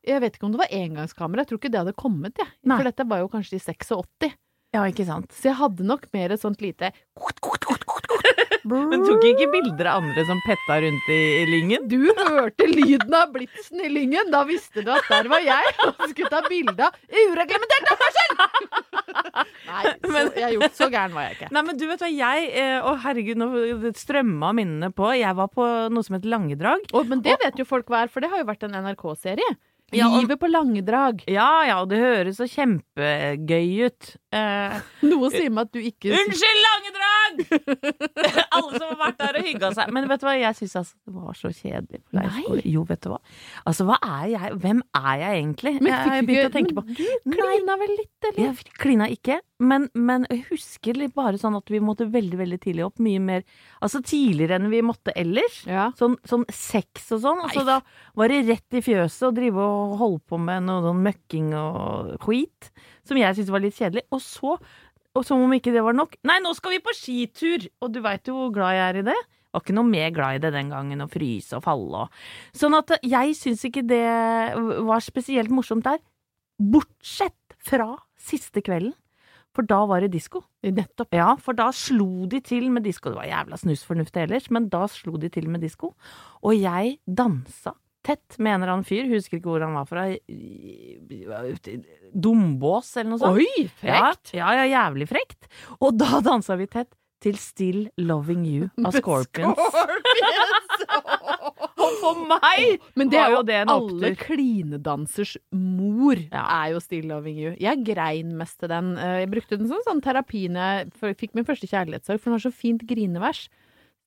Jeg 0.06 0.22
vet 0.24 0.36
ikke 0.36 0.48
om 0.48 0.54
det 0.54 0.62
var 0.62 0.72
engangskamera. 0.72 1.44
Jeg 1.44 1.50
tror 1.50 1.60
ikke 1.60 1.72
det 1.72 1.82
hadde 1.82 1.96
kommet, 1.96 2.36
jeg. 2.40 2.52
Nei. 2.64 2.78
For 2.78 2.88
dette 2.88 3.08
var 3.08 3.24
jo 3.24 3.32
kanskje 3.32 3.58
i 3.58 3.64
86. 3.64 4.30
Ja, 4.70 4.84
ikke 4.86 5.04
sant. 5.08 5.32
Så 5.34 5.50
jeg 5.50 5.58
hadde 5.58 5.86
nok 5.86 6.06
mer 6.14 6.30
et 6.30 6.42
sånt 6.42 6.60
lite 6.62 6.92
Men 8.70 9.02
tok 9.06 9.24
ikke 9.30 9.48
bilder 9.52 9.88
av 9.92 10.02
andre 10.04 10.24
som 10.28 10.40
petta 10.46 10.76
rundt 10.84 11.08
i, 11.12 11.18
i 11.40 11.46
lyngen? 11.50 11.86
Du 11.90 11.98
hørte 12.16 12.66
lyden 12.70 13.14
av 13.18 13.32
blitsen 13.34 13.82
i 13.84 13.90
lyngen. 13.92 14.30
Da 14.32 14.44
visste 14.48 14.84
du 14.86 14.90
at 14.94 15.06
der 15.10 15.28
var 15.32 15.42
jeg 15.44 15.74
og 15.88 16.04
skulle 16.12 16.30
ta 16.32 16.42
bilde 16.48 16.86
av 16.88 16.92
ureglementert 17.10 17.90
oppførsel! 17.94 18.36
Nei, 19.70 19.82
så, 20.02 20.10
Men- 20.12 20.30
jeg 20.38 20.56
gjort 20.58 20.76
så 20.78 20.88
gæren 20.92 21.14
var 21.16 21.26
jeg 21.28 21.36
ikke. 21.38 21.50
Nei, 21.54 21.62
men 21.66 21.78
du 21.80 21.84
vet 21.90 22.02
hva, 22.04 22.10
jeg 22.12 22.50
eh, 22.62 22.76
Å, 22.86 22.94
herregud, 23.04 23.40
nå 23.40 23.92
strømma 23.98 24.52
minnene 24.56 24.90
på. 24.94 25.10
Jeg 25.18 25.36
var 25.38 25.50
på 25.52 25.66
noe 25.92 26.06
som 26.06 26.16
het 26.18 26.26
Langedrag. 26.28 26.86
Oh, 26.94 27.04
men 27.06 27.22
det 27.24 27.36
vet 27.42 27.58
jo 27.60 27.66
folk 27.68 27.90
hva 27.90 28.04
er, 28.04 28.12
for 28.12 28.22
det 28.24 28.30
har 28.32 28.42
jo 28.42 28.48
vært 28.50 28.66
en 28.68 28.76
NRK-serie. 28.84 29.50
Ja, 29.90 30.06
og- 30.06 30.20
Livet 30.22 30.38
på 30.38 30.46
Langedrag. 30.50 31.24
Ja 31.30 31.50
ja, 31.66 31.80
og 31.82 31.88
det 31.90 31.98
høres 32.02 32.38
så 32.38 32.46
kjempegøy 32.50 33.86
ut. 33.88 34.12
Eh, 34.30 34.74
Noe 35.10 35.26
sier 35.32 35.50
meg 35.50 35.66
at 35.66 35.72
du 35.74 35.80
ikke 35.82 36.12
Unnskyld, 36.14 36.60
Langedrag! 36.62 37.40
Alle 38.54 38.78
som 38.78 38.84
har 38.92 38.98
vært 39.00 39.18
der 39.18 39.38
og 39.40 39.48
hygga 39.48 39.70
seg. 39.74 39.90
Men 39.96 40.06
vet 40.10 40.22
du 40.22 40.26
hva, 40.28 40.34
jeg 40.38 40.58
syns 40.60 40.76
altså 40.78 40.98
det 41.00 41.14
var 41.16 41.38
så 41.38 41.50
kjedelig 41.50 41.98
på 42.04 42.18
leirskole. 42.18 42.62
Jo, 42.70 42.84
vet 42.86 43.02
du 43.02 43.08
hva. 43.10 43.18
Altså, 43.66 43.86
hva 43.88 43.98
er 44.06 44.28
jeg? 44.36 44.52
Hvem 44.62 44.82
er 45.00 45.24
jeg 45.24 45.40
egentlig? 45.40 45.72
Men 45.80 45.90
jeg 45.90 46.12
har 46.12 46.28
begynt 46.28 46.50
å 46.50 46.54
tenke 46.54 46.76
på. 46.78 46.84
Men 46.86 47.34
du 47.34 47.40
klina 47.40 47.78
vel 47.80 47.94
litt, 47.96 48.28
eller? 48.30 48.40
Jeg 48.44 48.76
klina 48.84 49.08
ikke, 49.10 49.40
men, 49.60 49.88
men 49.98 50.28
jeg 50.30 50.44
husker 50.48 51.02
bare 51.16 51.40
sånn 51.40 51.58
at 51.58 51.70
vi 51.72 51.82
måtte 51.84 52.06
veldig 52.10 52.38
veldig 52.40 52.60
tidlig 52.62 52.86
opp. 52.86 53.02
Mye 53.02 53.20
mer 53.20 53.42
Altså 53.80 54.00
tidligere 54.04 54.58
enn 54.60 54.70
vi 54.70 54.80
måtte 54.84 55.12
ellers. 55.18 55.62
Ja. 55.68 55.88
Sånn, 55.98 56.14
sånn 56.28 56.46
sex 56.52 57.10
og 57.16 57.22
sånn. 57.24 57.42
Altså, 57.44 57.64
da 57.66 57.80
var 58.18 58.30
det 58.30 58.44
rett 58.46 58.78
i 58.78 58.82
fjøset 58.84 59.26
å 59.30 59.34
drive 59.34 59.64
og 59.64 59.98
holde 60.00 60.22
på 60.28 60.38
med 60.40 60.68
noe 60.68 60.84
sånn 60.84 61.02
møkking 61.06 61.52
og 61.56 62.14
skit. 62.22 62.70
Som 63.10 63.18
jeg 63.18 63.36
syntes 63.36 63.50
var 63.50 63.64
litt 63.64 63.76
kjedelig. 63.76 64.06
Og 64.14 64.22
så, 64.22 64.54
og 65.18 65.26
som 65.26 65.42
om 65.42 65.52
ikke 65.56 65.74
det 65.74 65.82
var 65.82 65.96
nok 65.98 66.14
Nei, 66.30 66.38
nå 66.44 66.54
skal 66.54 66.76
vi 66.76 66.84
på 66.84 66.94
skitur! 66.94 67.66
Og 67.82 67.90
du 67.90 68.00
veit 68.04 68.30
jo 68.30 68.36
hvor 68.38 68.54
glad 68.54 68.78
jeg 68.78 68.86
er 68.86 69.00
i 69.00 69.06
det. 69.10 69.18
Var 69.50 69.64
ikke 69.64 69.74
noe 69.74 69.90
mer 69.90 70.12
glad 70.14 70.38
i 70.38 70.42
det 70.44 70.52
den 70.54 70.70
gangen, 70.70 71.02
å 71.02 71.10
fryse 71.10 71.58
og 71.58 71.64
falle 71.66 72.04
og 72.04 72.20
Sånn 72.54 72.76
at 72.78 72.94
jeg 73.02 73.34
syns 73.34 73.66
ikke 73.66 73.82
det 73.82 74.04
var 74.86 75.02
spesielt 75.02 75.50
morsomt 75.50 75.88
der. 75.88 75.98
Bortsett 76.60 77.56
fra 77.58 77.96
siste 78.20 78.62
kvelden. 78.62 78.94
For 79.56 79.66
da 79.66 79.80
var 79.90 80.04
det 80.04 80.12
disko. 80.14 80.44
Nettopp. 80.62 81.10
Ja, 81.18 81.32
for 81.42 81.58
da 81.58 81.72
slo 81.74 82.28
de 82.30 82.38
til 82.46 82.68
med 82.70 82.84
disko. 82.86 83.10
Det 83.10 83.18
var 83.18 83.26
jævla 83.26 83.58
snusfornuftig 83.58 84.22
ellers, 84.22 84.46
men 84.54 84.68
da 84.70 84.84
slo 84.86 85.18
de 85.18 85.30
til 85.32 85.50
med 85.50 85.64
disko. 85.66 85.90
Og 86.46 86.54
jeg 86.54 87.00
dansa 87.04 87.74
tett 88.06 88.38
mener 88.40 88.68
han 88.72 88.84
fyr, 88.86 89.04
husker 89.10 89.38
ikke 89.38 89.50
hvor 89.52 89.64
han 89.64 89.74
var 89.76 89.84
fra. 89.88 90.06
Dombås 92.14 92.94
eller 92.96 93.10
noe 93.12 93.20
sånt. 93.22 93.38
Oi, 93.38 93.66
frekt! 93.80 94.32
Ja, 94.34 94.48
ja, 94.56 94.64
ja, 94.64 94.70
jævlig 94.84 95.06
frekt. 95.10 95.46
Og 95.80 95.98
da 96.00 96.20
dansa 96.24 96.56
vi 96.58 96.66
tett 96.70 96.92
til 97.20 97.36
Still 97.36 97.82
Loving 98.00 98.46
You 98.48 98.68
av 98.88 98.94
Scorpions. 98.96 99.58
Og 101.80 101.94
for 102.00 102.18
meg 102.28 102.80
Men 102.98 103.10
det 103.12 103.18
er 103.20 103.34
jo 103.34 103.42
det 103.46 103.56
en 103.62 103.70
alle 103.72 104.10
opptur. 104.10 104.16
klinedansers 104.24 105.34
mor 105.52 106.16
Ja. 106.30 106.42
er 106.64 106.72
jo 106.74 106.80
Still 106.82 107.06
Loving 107.12 107.38
You. 107.40 107.52
Jeg 107.60 107.84
grein 107.86 108.32
mest 108.40 108.58
til 108.60 108.68
den. 108.72 108.94
Eh, 108.98 109.20
Jeg 109.24 109.30
brukte 109.32 109.58
den 109.60 109.68
som 109.68 109.80
sånn 109.86 110.00
terapi 110.04 110.46
når 110.52 110.88
jeg 111.02 111.16
fikk 111.20 111.34
min 111.36 111.44
første 111.48 111.68
kjærlighetssorg, 111.70 112.20
for 112.20 112.30
den 112.30 112.38
har 112.38 112.44
så 112.48 112.52
fint 112.54 112.84
grinevers. 112.88 113.48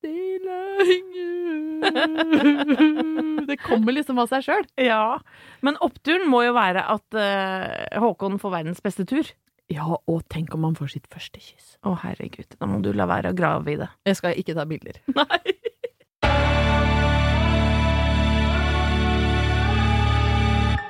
Det 3.47 3.57
kommer 3.63 3.95
liksom 3.95 4.19
av 4.23 4.27
seg 4.31 4.41
sjøl. 4.45 4.65
Ja, 4.79 5.19
men 5.65 5.79
oppturen 5.83 6.29
må 6.31 6.39
jo 6.45 6.53
være 6.55 6.81
at 6.93 7.07
uh, 7.17 8.01
Håkon 8.03 8.39
får 8.41 8.51
verdens 8.57 8.83
beste 8.83 9.03
tur. 9.09 9.25
Ja, 9.71 9.85
og 9.95 10.19
tenk 10.31 10.53
om 10.55 10.63
han 10.67 10.77
får 10.77 10.89
sitt 10.95 11.07
første 11.11 11.39
kyss. 11.41 11.67
Å 11.87 11.89
herregud, 12.03 12.49
da 12.59 12.65
må 12.69 12.77
du 12.83 12.91
la 12.95 13.05
være 13.09 13.31
å 13.31 13.37
grave 13.37 13.67
i 13.73 13.79
det. 13.79 13.89
Jeg 14.07 14.15
skal 14.19 14.31
ikke 14.39 14.55
ta 14.57 14.63
bilder. 14.69 14.95
Nei. 15.19 15.41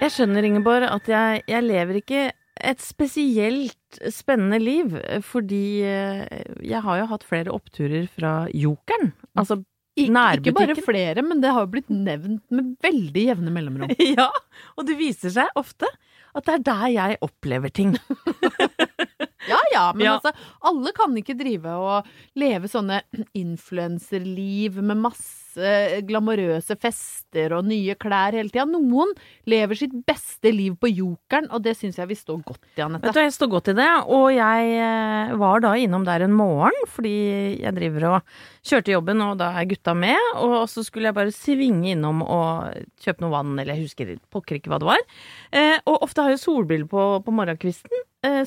Jeg 0.03 0.11
skjønner, 0.11 0.43
Ingeborg, 0.43 0.83
at 0.89 1.05
jeg, 1.07 1.43
jeg 1.47 1.63
lever 1.63 1.95
ikke 2.01 2.21
et 2.63 2.81
spesielt 2.81 3.99
spennende 4.13 4.59
liv, 4.61 4.95
fordi 5.27 5.83
eh, 5.85 6.43
jeg 6.63 6.81
har 6.85 7.01
jo 7.01 7.09
hatt 7.11 7.25
flere 7.27 7.53
oppturer 7.53 8.07
fra 8.11 8.33
Jokeren. 8.55 9.11
Altså 9.35 9.59
nærbutikken. 9.97 10.47
ikke 10.47 10.75
bare 10.75 10.85
flere, 10.85 11.21
men 11.25 11.41
det 11.43 11.51
har 11.53 11.65
jo 11.65 11.71
blitt 11.75 11.91
nevnt 11.93 12.43
med 12.49 12.73
veldig 12.83 13.27
jevne 13.29 13.53
mellomrom. 13.53 13.93
Ja, 14.17 14.29
og 14.77 14.87
det 14.87 14.97
viser 14.97 15.33
seg 15.33 15.59
ofte 15.59 15.89
at 16.33 16.47
det 16.47 16.53
er 16.55 16.63
der 16.65 16.87
jeg 16.89 17.17
opplever 17.21 17.69
ting. 17.69 17.93
Ja 19.49 19.59
ja, 19.73 19.85
men 19.93 20.05
Ja. 20.07 20.13
altså, 20.19 20.31
alle 20.63 20.93
kan 20.95 21.15
ikke 21.19 21.35
drive 21.39 21.73
og 21.75 22.05
leve 22.39 22.69
sånne 22.71 23.01
influenserliv 23.33 24.79
med 24.81 24.97
masse 25.03 25.29
glamorøse 26.07 26.73
fester 26.81 27.53
og 27.53 27.67
nye 27.69 27.93
klær 28.01 28.33
hele 28.33 28.49
tida. 28.49 28.63
Noen 28.65 29.11
lever 29.49 29.77
sitt 29.77 29.93
beste 30.07 30.49
liv 30.53 30.73
på 30.81 30.89
jokeren, 30.89 31.45
og 31.53 31.61
det 31.65 31.75
syns 31.77 31.99
jeg 31.99 32.09
vi 32.09 32.17
står 32.17 32.39
godt 32.47 32.63
i, 32.63 32.71
Vet 32.73 32.85
Anette. 32.87 33.11
du, 33.13 33.19
Jeg 33.21 33.35
står 33.35 33.51
godt 33.51 33.69
i 33.69 33.75
det, 33.77 33.89
og 34.17 34.25
jeg 34.33 34.71
eh, 34.81 35.35
var 35.37 35.61
da 35.61 35.73
innom 35.77 36.07
der 36.07 36.25
en 36.25 36.33
morgen, 36.33 36.79
fordi 36.89 37.13
jeg 37.61 37.75
driver 37.77 38.07
og 38.15 38.33
kjørte 38.65 38.95
jobben, 38.95 39.21
og 39.27 39.37
da 39.43 39.51
er 39.61 39.69
gutta 39.69 39.93
med, 39.93 40.17
og 40.41 40.63
så 40.71 40.81
skulle 40.87 41.11
jeg 41.11 41.17
bare 41.19 41.35
svinge 41.35 41.91
innom 41.93 42.23
og 42.25 42.73
kjøpe 43.03 43.21
noe 43.21 43.35
vann, 43.35 43.53
eller 43.59 43.75
jeg 43.77 43.85
husker 43.91 44.15
pokker 44.33 44.57
ikke 44.57 44.73
hva 44.73 44.81
det 44.81 44.89
var. 44.89 45.05
Eh, 45.53 45.77
og 45.85 46.01
ofte 46.07 46.25
har 46.25 46.33
jeg 46.33 46.41
solbriller 46.41 46.89
på, 46.89 47.05
på 47.21 47.35
morgenkvisten, 47.35 47.93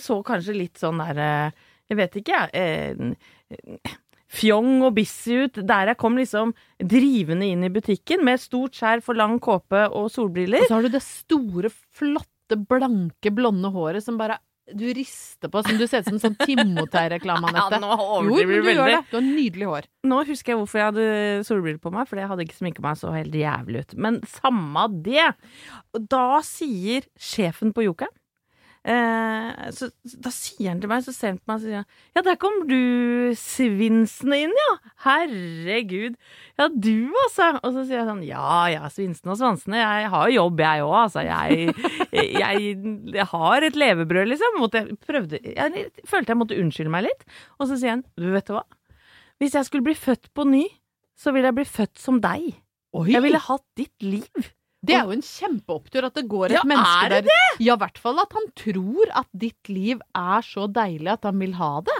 så 0.02 0.18
kanskje 0.26 0.56
litt 0.56 0.80
sånn 0.80 0.99
der, 1.02 1.18
eh, 1.23 1.50
jeg 1.92 1.99
vet 2.00 2.16
ikke, 2.23 2.40
jeg, 2.52 3.16
eh, 3.52 3.95
fjong 4.37 4.80
og 4.88 4.95
busy 4.97 5.37
ut, 5.47 5.61
der 5.68 5.92
jeg 5.92 5.99
kom 6.00 6.16
liksom 6.18 6.50
drivende 6.83 7.47
inn 7.47 7.62
i 7.64 7.71
butikken 7.73 8.25
med 8.26 8.42
stort 8.42 8.75
skjær 8.76 9.02
for 9.04 9.14
lang 9.18 9.38
kåpe 9.40 9.87
og 9.95 10.09
solbriller. 10.12 10.64
Og 10.66 10.73
så 10.73 10.80
har 10.80 10.88
du 10.88 10.92
det 10.97 11.04
store, 11.06 11.71
flotte, 11.71 12.59
blanke, 12.68 13.30
blonde 13.35 13.71
håret 13.75 14.02
som 14.04 14.18
bare 14.18 14.40
du 14.66 14.83
rister 14.90 15.47
på, 15.47 15.61
som 15.62 15.76
du 15.78 15.85
ser 15.87 16.02
ut 16.02 16.09
som 16.09 16.16
en 16.16 16.23
sånn 16.25 16.37
Timotei-reklame, 16.42 17.47
Anette. 17.52 17.78
nå 17.78 17.87
Jo, 17.95 18.06
overdriver 18.16 18.50
du 18.50 18.66
du 18.66 18.71
gjør 18.73 18.80
veldig. 18.83 18.97
det. 18.97 19.11
Du 19.12 19.16
har 19.21 19.26
nydelig 19.28 19.68
hår. 19.71 19.87
Nå 20.11 20.18
husker 20.26 20.52
jeg 20.52 20.59
hvorfor 20.59 20.80
jeg 20.80 20.88
hadde 20.90 21.06
solbriller 21.47 21.83
på 21.85 21.92
meg, 21.95 22.09
for 22.11 22.18
jeg 22.18 22.30
hadde 22.33 22.47
ikke 22.49 22.59
sminka 22.59 22.83
meg 22.83 22.99
så 22.99 23.12
helt 23.14 23.37
jævlig 23.38 23.85
ut. 23.85 23.95
Men 24.02 24.18
samme 24.26 24.88
det. 25.06 25.28
Da 26.11 26.25
sier 26.42 27.06
sjefen 27.14 27.71
på 27.76 27.87
Jokeren 27.87 28.11
eh, 28.87 29.66
så, 29.75 29.88
Da 30.23 30.31
sier 30.35 30.71
han 30.71 30.81
til 30.83 30.90
meg, 30.90 31.02
så 31.05 31.12
ser 31.14 31.33
han 31.33 31.40
på 31.40 31.50
meg 31.50 31.59
og 31.59 31.64
sier 31.64 31.81
han, 31.81 31.88
Ja, 32.16 32.23
der 32.26 32.38
kom 32.40 32.61
du 32.71 32.76
svinsende 33.38 34.38
inn, 34.47 34.55
ja. 34.62 34.71
Herregud. 35.07 36.16
Ja, 36.61 36.69
du, 36.71 37.11
altså. 37.25 37.50
Og 37.61 37.75
så 37.75 37.85
sier 37.85 38.00
jeg 38.00 38.09
sånn 38.11 38.25
Ja 38.26 38.62
ja, 38.73 38.88
svinsende 38.93 39.35
og 39.35 39.40
svansene. 39.43 39.81
Jeg 39.83 40.11
har 40.14 40.31
jo 40.31 40.38
jobb, 40.40 40.62
jeg 40.64 40.87
òg, 40.87 40.97
altså. 41.02 41.26
Jeg, 41.26 41.75
jeg, 42.14 42.73
jeg 43.19 43.28
har 43.35 43.69
et 43.69 43.78
levebrød, 43.83 44.33
liksom. 44.33 44.61
Jeg 44.78 44.99
prøvde 45.07 45.43
Jeg 45.43 45.87
følte 46.09 46.35
jeg 46.35 46.43
måtte 46.43 46.61
unnskylde 46.62 46.95
meg 46.95 47.09
litt. 47.09 47.26
Og 47.61 47.71
så 47.71 47.78
sier 47.81 47.97
han 47.97 48.07
Du, 48.16 48.31
vet 48.35 48.49
du 48.49 48.57
hva? 48.57 48.64
Hvis 49.43 49.57
jeg 49.59 49.69
skulle 49.69 49.85
bli 49.85 49.97
født 49.99 50.31
på 50.33 50.47
ny, 50.49 50.64
så 51.16 51.33
ville 51.35 51.50
jeg 51.50 51.59
bli 51.59 51.66
født 51.69 52.00
som 52.00 52.21
deg. 52.25 52.55
Oi! 52.97 53.09
Jeg 53.12 53.25
ville 53.25 53.40
hatt 53.43 53.64
ditt 53.76 54.05
liv. 54.05 54.52
Det 54.85 54.95
er 54.95 55.04
jo 55.09 55.12
en 55.16 55.23
kjempeopptur 55.25 56.04
at 56.06 56.14
det 56.18 56.26
går 56.30 56.45
et 56.50 56.54
Ja, 56.59 56.62
menneske 56.68 57.06
er 57.06 57.11
det 57.14 57.23
der 57.30 57.54
Ja, 57.64 57.75
i 57.75 57.80
hvert 57.80 57.99
fall 57.99 58.18
at 58.23 58.33
han 58.37 58.47
tror 58.59 59.06
at 59.23 59.28
ditt 59.33 59.68
liv 59.73 59.97
er 60.14 60.40
så 60.47 60.62
deilig 60.71 61.11
at 61.16 61.25
han 61.26 61.38
vil 61.40 61.54
ha 61.59 61.73
det. 61.87 61.97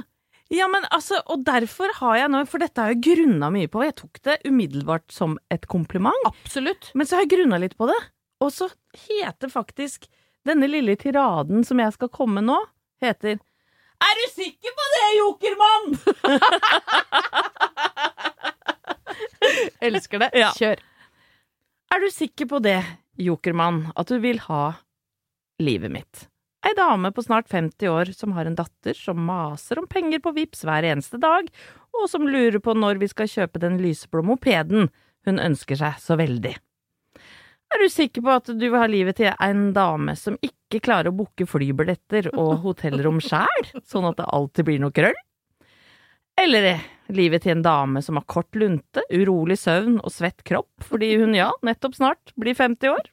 Ja, 0.55 0.69
men 0.71 0.85
altså, 0.95 1.19
og 1.27 1.43
derfor 1.47 1.91
har 1.99 2.15
jeg 2.21 2.29
nå 2.31 2.45
For 2.47 2.59
dette 2.63 2.79
har 2.79 2.89
jeg 2.95 3.03
grunna 3.03 3.49
mye 3.51 3.67
på. 3.73 3.83
Jeg 3.83 3.97
tok 3.99 4.21
det 4.29 4.37
umiddelbart 4.47 5.11
som 5.11 5.35
et 5.51 5.67
kompliment. 5.67 6.15
Absolutt. 6.29 6.93
Men 6.95 7.07
så 7.09 7.17
har 7.17 7.23
jeg 7.27 7.33
grunna 7.35 7.59
litt 7.59 7.75
på 7.79 7.87
det. 7.91 7.99
Og 8.45 8.51
så 8.55 8.69
heter 9.09 9.49
faktisk 9.51 10.07
denne 10.47 10.69
lille 10.71 10.95
tiraden 11.01 11.65
som 11.67 11.81
jeg 11.83 11.93
skal 11.97 12.09
komme 12.15 12.41
nå, 12.45 12.59
heter 13.03 13.35
Er 14.07 14.15
du 14.21 14.25
sikker 14.37 14.71
på 14.77 14.85
det, 14.95 15.07
Jokermann?! 15.19 15.87
Elsker 19.89 20.19
det. 20.23 20.31
Ja. 20.39 20.51
Er 21.95 22.03
du 22.03 22.09
sikker 22.11 22.49
på 22.51 22.59
det, 22.65 22.81
Jokermann, 23.17 23.87
at 23.97 24.11
du 24.11 24.19
vil 24.21 24.41
ha 24.49 24.65
livet 25.63 25.93
mitt? 25.95 26.27
Ei 26.67 26.75
dame 26.75 27.13
på 27.15 27.23
snart 27.23 27.49
50 27.49 27.89
år 27.89 28.11
som 28.17 28.33
har 28.35 28.49
en 28.49 28.57
datter 28.59 28.97
som 28.99 29.21
maser 29.23 29.79
om 29.79 29.87
penger 29.87 30.19
på 30.25 30.33
VIPS 30.35 30.65
hver 30.67 30.87
eneste 30.89 31.21
dag, 31.23 31.47
og 31.95 32.09
som 32.11 32.27
lurer 32.27 32.59
på 32.61 32.75
når 32.75 32.99
vi 33.03 33.09
skal 33.13 33.31
kjøpe 33.31 33.63
den 33.63 33.79
lyseblå 33.79 34.25
mopeden 34.27 34.91
hun 35.27 35.39
ønsker 35.43 35.79
seg 35.79 36.01
så 36.03 36.19
veldig. 36.19 36.57
Er 37.75 37.83
du 37.83 37.87
sikker 37.91 38.23
på 38.23 38.35
at 38.35 38.51
du 38.51 38.67
vil 38.67 38.79
ha 38.79 38.87
livet 38.91 39.19
til 39.21 39.31
en 39.31 39.71
dame 39.77 40.15
som 40.19 40.39
ikke 40.43 40.83
klarer 40.83 41.11
å 41.11 41.17
booke 41.17 41.47
flybilletter 41.49 42.33
og 42.35 42.67
hotellrom 42.67 43.23
sjæl, 43.29 43.71
sånn 43.87 44.11
at 44.11 44.19
det 44.19 44.29
alltid 44.35 44.69
blir 44.69 44.83
noe 44.83 44.95
krøll? 44.95 45.19
Eller 46.37 46.71
er 46.75 46.85
livet 47.15 47.45
til 47.45 47.57
en 47.57 47.65
dame 47.65 48.03
som 48.03 48.19
har 48.19 48.27
kort 48.31 48.57
lunte, 48.59 49.05
urolig 49.13 49.59
søvn 49.61 49.99
og 50.01 50.13
svett 50.15 50.43
kropp 50.47 50.87
fordi 50.87 51.15
hun, 51.21 51.35
ja, 51.37 51.51
nettopp 51.67 51.99
snart 51.99 52.35
blir 52.41 52.57
50 52.59 52.93
år? 52.93 53.11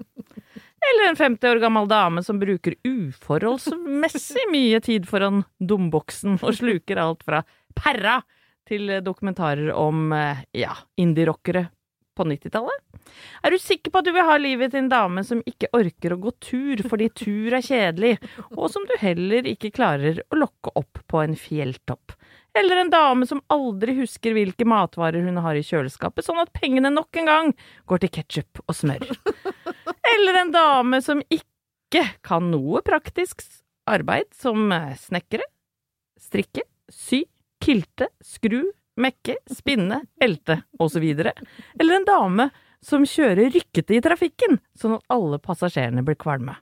Eller 0.84 1.10
en 1.10 1.20
50 1.20 1.50
år 1.50 1.62
gammel 1.64 1.88
dame 1.88 2.24
som 2.26 2.40
bruker 2.42 2.76
uforholdsmessig 2.84 4.48
mye 4.52 4.82
tid 4.84 5.08
foran 5.08 5.46
domboksen 5.60 6.42
og 6.42 6.58
sluker 6.58 7.00
alt 7.00 7.24
fra 7.24 7.44
perra 7.78 8.20
til 8.68 8.90
dokumentarer 9.04 9.72
om, 9.76 10.12
eh, 10.14 10.44
ja, 10.56 10.76
indie-rockere 11.00 11.68
på 12.16 12.26
90-tallet? 12.30 12.84
Er 13.44 13.52
du 13.52 13.60
sikker 13.60 13.92
på 13.92 14.02
at 14.02 14.08
du 14.08 14.14
vil 14.16 14.28
ha 14.28 14.36
livet 14.40 14.74
til 14.74 14.84
en 14.84 14.92
dame 14.92 15.24
som 15.28 15.42
ikke 15.50 15.72
orker 15.76 16.16
å 16.16 16.20
gå 16.22 16.34
tur 16.44 16.84
fordi 16.88 17.10
tur 17.16 17.58
er 17.58 17.66
kjedelig, 17.66 18.14
og 18.56 18.70
som 18.72 18.86
du 18.88 18.96
heller 19.02 19.48
ikke 19.50 19.74
klarer 19.76 20.22
å 20.30 20.40
lokke 20.40 20.74
opp 20.80 21.02
på 21.10 21.24
en 21.24 21.36
fjelltopp? 21.40 22.16
Eller 22.60 22.84
en 22.84 22.92
dame 22.94 23.26
som 23.28 23.42
aldri 23.54 23.96
husker 23.98 24.36
hvilke 24.36 24.66
matvarer 24.70 25.26
hun 25.26 25.40
har 25.42 25.58
i 25.58 25.64
kjøleskapet, 25.66 26.26
sånn 26.26 26.42
at 26.44 26.54
pengene 26.54 26.92
nok 26.94 27.18
en 27.18 27.30
gang 27.30 27.50
går 27.90 28.04
til 28.04 28.14
ketsjup 28.20 28.62
og 28.68 28.78
smør? 28.78 29.08
Eller 30.14 30.40
en 30.44 30.54
dame 30.54 31.02
som 31.02 31.24
ikke 31.34 32.04
kan 32.26 32.52
noe 32.54 32.84
praktisk 32.86 33.42
arbeid 33.90 34.30
som 34.38 34.70
snekkere, 35.02 35.48
strikke, 36.22 36.66
sy, 36.94 37.24
kilte, 37.64 38.10
skru, 38.24 38.62
mekke, 39.02 39.40
spinne, 39.50 40.04
elte 40.22 40.62
osv. 40.82 41.04
Eller 41.10 41.98
en 41.98 42.08
dame 42.08 42.50
som 42.84 43.06
kjører 43.08 43.50
rykkete 43.54 43.98
i 43.98 44.04
trafikken, 44.04 44.60
sånn 44.78 44.98
at 45.00 45.14
alle 45.14 45.40
passasjerene 45.42 46.04
blir 46.06 46.20
kvalme. 46.20 46.58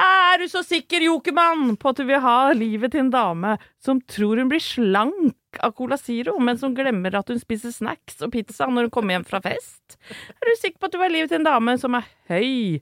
Er 0.00 0.40
du 0.40 0.46
så 0.48 0.62
sikker, 0.64 1.04
Jokermann, 1.04 1.74
på 1.76 1.90
at 1.90 1.98
du 2.00 2.06
vil 2.08 2.22
ha 2.24 2.52
livet 2.56 2.94
til 2.94 3.04
en 3.04 3.12
dame 3.12 3.56
som 3.82 4.00
tror 4.08 4.40
hun 4.40 4.48
blir 4.48 4.62
slank 4.64 5.60
av 5.60 5.74
Cola 5.76 5.98
Zero, 6.00 6.38
men 6.40 6.56
som 6.60 6.72
glemmer 6.76 7.18
at 7.18 7.28
hun 7.28 7.40
spiser 7.42 7.74
snacks 7.74 8.20
og 8.24 8.32
pizza 8.32 8.68
når 8.70 8.88
hun 8.88 8.94
kommer 8.94 9.18
hjem 9.18 9.26
fra 9.28 9.42
fest? 9.44 9.98
Er 10.38 10.48
du 10.48 10.54
sikker 10.56 10.78
på 10.78 10.88
at 10.88 10.94
du 10.94 11.00
vil 11.00 11.08
ha 11.10 11.14
livet 11.16 11.34
til 11.34 11.42
en 11.42 11.50
dame 11.50 11.76
som 11.82 11.98
er 11.98 12.08
høy, 12.30 12.78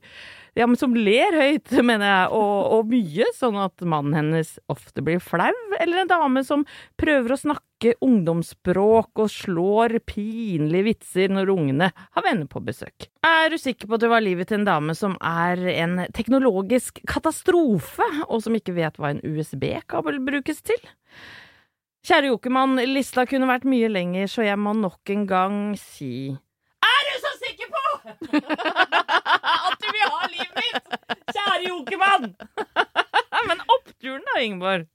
ja, 0.57 0.67
men 0.67 0.77
som 0.79 0.95
ler 0.97 1.35
høyt, 1.35 1.71
mener 1.89 2.05
jeg, 2.07 2.29
og, 2.37 2.55
og 2.75 2.91
mye, 2.93 3.27
sånn 3.37 3.59
at 3.61 3.83
mannen 3.85 4.15
hennes 4.17 4.55
ofte 4.71 5.03
blir 5.05 5.21
flau? 5.23 5.51
Eller 5.79 6.03
en 6.03 6.11
dame 6.11 6.43
som 6.47 6.65
prøver 6.99 7.35
å 7.35 7.39
snakke 7.39 7.95
ungdomsspråk 8.03 9.21
og 9.23 9.31
slår 9.31 9.99
pinlige 10.09 10.87
vitser 10.89 11.31
når 11.31 11.51
ungene 11.53 11.91
har 11.95 12.25
venner 12.25 12.49
på 12.49 12.61
besøk? 12.65 13.09
Er 13.25 13.53
du 13.53 13.59
sikker 13.61 13.87
på 13.87 13.99
at 13.99 14.03
du 14.03 14.09
har 14.11 14.23
livet 14.25 14.51
til 14.51 14.61
en 14.61 14.67
dame 14.67 14.95
som 14.97 15.15
er 15.23 15.61
en 15.77 16.01
teknologisk 16.15 17.03
katastrofe, 17.09 18.07
og 18.27 18.43
som 18.45 18.57
ikke 18.57 18.75
vet 18.77 18.99
hva 18.99 19.13
en 19.13 19.23
USB-kabel 19.23 20.19
brukes 20.25 20.63
til? 20.65 20.89
Kjære 22.07 22.29
Jokermann, 22.31 22.79
lista 22.87 23.25
kunne 23.27 23.49
vært 23.49 23.67
mye 23.67 23.89
lenger, 23.91 24.29
så 24.31 24.45
jeg 24.45 24.59
må 24.59 24.71
nok 24.77 25.11
en 25.11 25.25
gang 25.27 25.57
si 25.79 26.31
Er 26.31 27.01
du 27.09 27.15
så 27.19 27.33
sikker 27.41 27.73
på 27.73 27.83
vil 29.99 30.13
ha 30.15 30.29
livet 30.33 30.59
mitt? 30.59 30.93
Kjære 31.29 31.67
Jokermann! 31.67 32.31
Men 33.49 33.63
oppturen 33.67 34.25
da, 34.27 34.39
Ingeborg. 34.41 34.87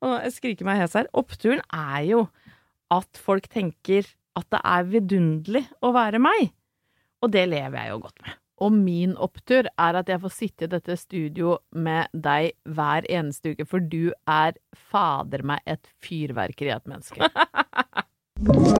Og 0.00 0.16
jeg 0.24 0.34
skriker 0.36 0.68
meg 0.68 0.80
hes 0.80 0.96
her. 0.96 1.08
Oppturen 1.16 1.62
er 1.76 2.04
jo 2.08 2.24
at 2.92 3.20
folk 3.20 3.48
tenker 3.52 4.08
at 4.38 4.46
det 4.52 4.60
er 4.64 4.86
vidunderlig 4.88 5.64
å 5.84 5.92
være 5.96 6.20
meg. 6.22 6.52
Og 7.20 7.32
det 7.34 7.46
lever 7.50 7.76
jeg 7.76 7.92
jo 7.92 8.04
godt 8.06 8.22
med. 8.24 8.38
Og 8.60 8.74
min 8.76 9.14
opptur 9.16 9.68
er 9.70 9.96
at 9.96 10.10
jeg 10.12 10.20
får 10.20 10.34
sitte 10.36 10.66
i 10.66 10.72
dette 10.74 10.96
studio 11.00 11.56
med 11.72 12.12
deg 12.12 12.52
hver 12.68 13.08
eneste 13.08 13.54
uke, 13.54 13.64
for 13.68 13.80
du 13.80 14.12
er 14.28 14.58
fader 14.92 15.44
meg 15.48 15.64
et 15.64 15.88
fyrverkeri 16.04 16.74
av 16.74 16.84
et 16.84 16.92
menneske. 16.92 18.76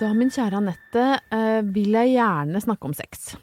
Da, 0.00 0.14
min 0.16 0.30
kjære 0.32 0.56
Anette, 0.62 1.06
eh, 1.28 1.60
vil 1.76 1.92
jeg 1.92 2.14
gjerne 2.14 2.60
snakke 2.64 2.88
om 2.88 2.92
sex. 2.96 3.34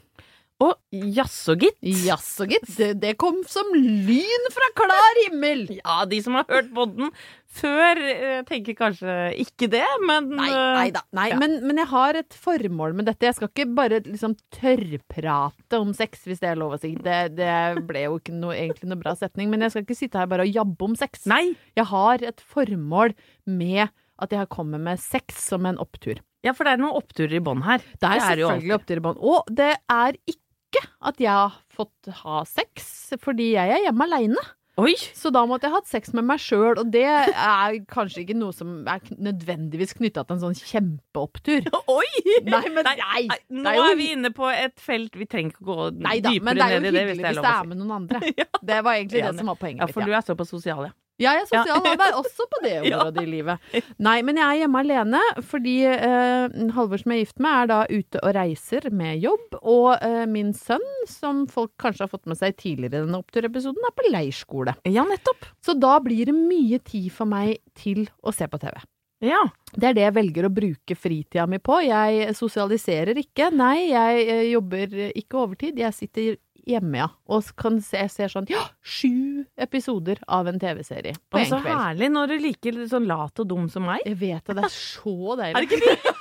Å, 0.58 0.72
jaså, 0.90 1.54
gitt. 1.54 1.76
Jaså, 1.86 2.48
gitt. 2.50 2.66
Det, 2.74 2.88
det 2.98 3.12
kom 3.20 3.36
som 3.46 3.68
lyn 3.76 4.48
fra 4.50 4.66
klar 4.74 5.20
himmel. 5.20 5.68
Ja, 5.76 6.00
de 6.10 6.18
som 6.24 6.34
har 6.34 6.48
hørt 6.50 6.72
podden 6.74 7.12
før, 7.60 8.00
eh, 8.02 8.40
tenker 8.48 8.74
kanskje 8.80 9.14
ikke 9.38 9.68
det, 9.70 9.84
men 10.02 10.32
Nei, 10.32 10.48
eh, 10.50 10.72
nei 10.80 10.88
da. 10.96 11.04
Nei, 11.14 11.28
ja. 11.30 11.38
men, 11.38 11.60
men 11.62 11.78
jeg 11.78 11.90
har 11.92 12.18
et 12.18 12.40
formål 12.48 12.98
med 12.98 13.06
dette. 13.06 13.28
Jeg 13.28 13.38
skal 13.38 13.52
ikke 13.52 13.68
bare 13.78 14.02
liksom 14.08 14.34
tørrprate 14.58 15.78
om 15.78 15.94
sex, 15.94 16.26
hvis 16.26 16.42
det 16.42 16.50
er 16.50 16.58
lov 16.58 16.74
å 16.74 16.82
si. 16.82 16.90
Det, 17.06 17.20
det 17.38 17.54
ble 17.86 18.08
jo 18.08 18.18
ikke 18.18 18.34
noe, 18.34 18.58
egentlig 18.58 18.90
noe 18.90 18.98
bra 19.06 19.14
setning. 19.20 19.54
Men 19.54 19.62
jeg 19.62 19.76
skal 19.76 19.86
ikke 19.86 20.00
sitte 20.02 20.18
her 20.18 20.34
bare 20.34 20.48
og 20.48 20.58
jabbe 20.58 20.90
om 20.90 20.98
sex. 20.98 21.22
Nei. 21.30 21.44
Jeg 21.78 21.86
har 21.94 22.26
et 22.34 22.42
formål 22.42 23.14
med 23.46 23.86
at 24.18 24.34
jeg 24.34 24.50
kommer 24.50 24.82
med 24.82 24.98
sex 24.98 25.38
som 25.52 25.70
en 25.70 25.78
opptur. 25.78 26.18
Ja, 26.46 26.54
for 26.54 26.68
det 26.68 26.76
er 26.76 26.82
noen 26.82 26.98
oppturer 27.00 27.38
i 27.38 27.42
bånn 27.42 27.64
her. 27.66 27.82
Det 27.98 28.12
er, 28.12 28.14
jo 28.38 28.50
selvfølgelig 28.52 28.76
oppturer 28.76 28.78
opptur 28.78 29.00
i 29.00 29.06
bånn. 29.08 29.18
Og 29.32 29.50
det 29.58 29.72
er 29.90 30.20
ikke 30.30 30.84
at 31.08 31.18
jeg 31.22 31.32
har 31.34 31.58
fått 31.74 32.12
ha 32.22 32.44
sex, 32.46 32.86
fordi 33.24 33.52
jeg 33.56 33.74
er 33.74 33.84
hjemme 33.88 34.06
aleine. 34.06 34.44
Oi! 34.78 34.92
Så 34.94 35.32
da 35.34 35.40
måtte 35.48 35.66
jeg 35.66 35.72
ha 35.74 35.80
hatt 35.80 35.88
sex 35.90 36.12
med 36.14 36.22
meg 36.28 36.38
sjøl, 36.38 36.76
og 36.78 36.90
det 36.94 37.02
er 37.02 37.78
kanskje 37.90 38.20
ikke 38.22 38.36
noe 38.38 38.54
som 38.54 38.84
er 38.86 39.02
nødvendigvis 39.18 39.96
knytta 39.98 40.22
til 40.28 40.36
en 40.36 40.42
sånn 40.44 40.54
kjempeopptur. 40.54 41.66
Oi! 41.96 42.36
Nei, 42.46 42.62
men 42.76 42.86
nei, 42.86 43.24
Nå 43.50 43.72
er 43.72 43.80
jo 43.80 43.88
er 43.88 43.98
vi 43.98 44.06
inne 44.14 44.30
på 44.36 44.46
et 44.52 44.78
felt 44.78 45.16
Vi 45.18 45.26
trenger 45.26 45.50
ikke 45.56 45.66
gå 45.66 45.88
Nei 45.98 46.18
da, 46.22 46.30
dypere 46.30 46.46
men 46.46 46.60
det 46.60 46.68
er 46.68 46.76
jo 46.76 46.84
ned 46.84 46.92
i 46.92 46.94
det. 46.94 47.02
hyggelig 47.08 47.18
Hvis 47.18 47.18
det 47.18 47.26
er 47.26 47.34
hvis 47.34 47.48
det 47.48 47.56
er 47.56 47.68
med 47.72 47.80
noen 47.82 47.94
andre. 47.96 48.22
Det 48.68 48.78
var 48.84 49.00
egentlig 49.00 49.22
det 49.24 49.34
som 49.40 49.50
var 49.50 49.58
poenget 49.58 49.82
Ja, 49.82 49.88
mitt. 49.88 49.96
for 49.96 50.06
du 50.06 50.14
er 50.14 50.26
såpass 50.30 50.54
sosial, 50.54 50.86
ja. 50.86 50.94
Jeg 51.18 51.42
er 51.42 51.46
sosial, 51.50 51.80
han 51.82 52.02
er 52.04 52.16
også 52.18 52.46
på 52.50 52.60
det 52.62 52.74
området 52.84 53.24
i 53.24 53.30
livet. 53.30 53.70
Nei, 54.02 54.18
men 54.26 54.38
jeg 54.38 54.46
er 54.46 54.60
hjemme 54.62 54.82
alene, 54.84 55.22
fordi 55.50 55.76
eh, 55.90 56.58
Halvor 56.76 57.02
som 57.02 57.14
jeg 57.14 57.24
er 57.24 57.26
gift 57.26 57.42
med, 57.42 57.54
er 57.54 57.70
da 57.72 57.78
ute 57.90 58.22
og 58.22 58.36
reiser 58.36 58.86
med 58.94 59.24
jobb. 59.24 59.58
Og 59.58 59.88
eh, 59.96 60.22
min 60.30 60.52
sønn, 60.56 60.86
som 61.10 61.46
folk 61.50 61.74
kanskje 61.82 62.06
har 62.06 62.12
fått 62.12 62.28
med 62.30 62.38
seg 62.38 62.54
tidligere 62.60 63.02
i 63.02 63.06
denne 63.08 63.18
oppturepisoden, 63.18 63.88
er 63.88 63.96
på 63.98 64.06
leirskole. 64.12 64.76
Ja, 64.86 65.06
nettopp. 65.08 65.50
Så 65.64 65.74
da 65.78 65.96
blir 66.04 66.30
det 66.30 66.36
mye 66.38 66.78
tid 66.86 67.10
for 67.14 67.30
meg 67.30 67.58
til 67.78 68.06
å 68.22 68.34
se 68.34 68.46
på 68.50 68.62
TV. 68.62 68.78
Ja. 69.24 69.42
Det 69.74 69.88
er 69.88 69.96
det 69.96 70.04
jeg 70.04 70.14
velger 70.16 70.46
å 70.46 70.52
bruke 70.54 70.94
fritida 70.96 71.44
mi 71.50 71.58
på. 71.58 71.80
Jeg 71.82 72.30
sosialiserer 72.38 73.18
ikke. 73.18 73.50
Nei, 73.54 73.90
jeg 73.90 74.28
eh, 74.30 74.44
jobber 74.52 74.94
ikke 75.10 75.42
overtid. 75.42 75.82
Jeg 75.82 75.96
sitter 75.96 76.36
hjemme, 76.68 77.00
ja. 77.00 77.08
Og 77.32 77.48
kan 77.58 77.78
se, 77.84 77.96
jeg 78.04 78.12
ser 78.12 78.32
sånn 78.32 78.48
ja, 78.52 78.62
sju 78.84 79.44
episoder 79.60 80.20
av 80.28 80.50
en 80.50 80.60
TV-serie 80.60 81.16
på 81.28 81.40
Og 81.40 81.46
kveld. 81.46 81.50
så 81.50 81.60
herlig 81.64 82.10
når 82.14 82.32
du 82.34 82.36
liker 82.44 82.80
sånn 82.90 83.08
lat 83.08 83.40
og 83.42 83.48
dum 83.50 83.68
som 83.72 83.86
meg. 83.88 84.04
Jeg 84.06 84.18
vet 84.20 84.44
det. 84.50 84.58
Det 84.60 84.66
er 84.68 84.74
så 84.76 85.38
deilig. 85.40 85.54
Er 85.56 85.66
det 85.66 85.80
ikke? 85.80 86.14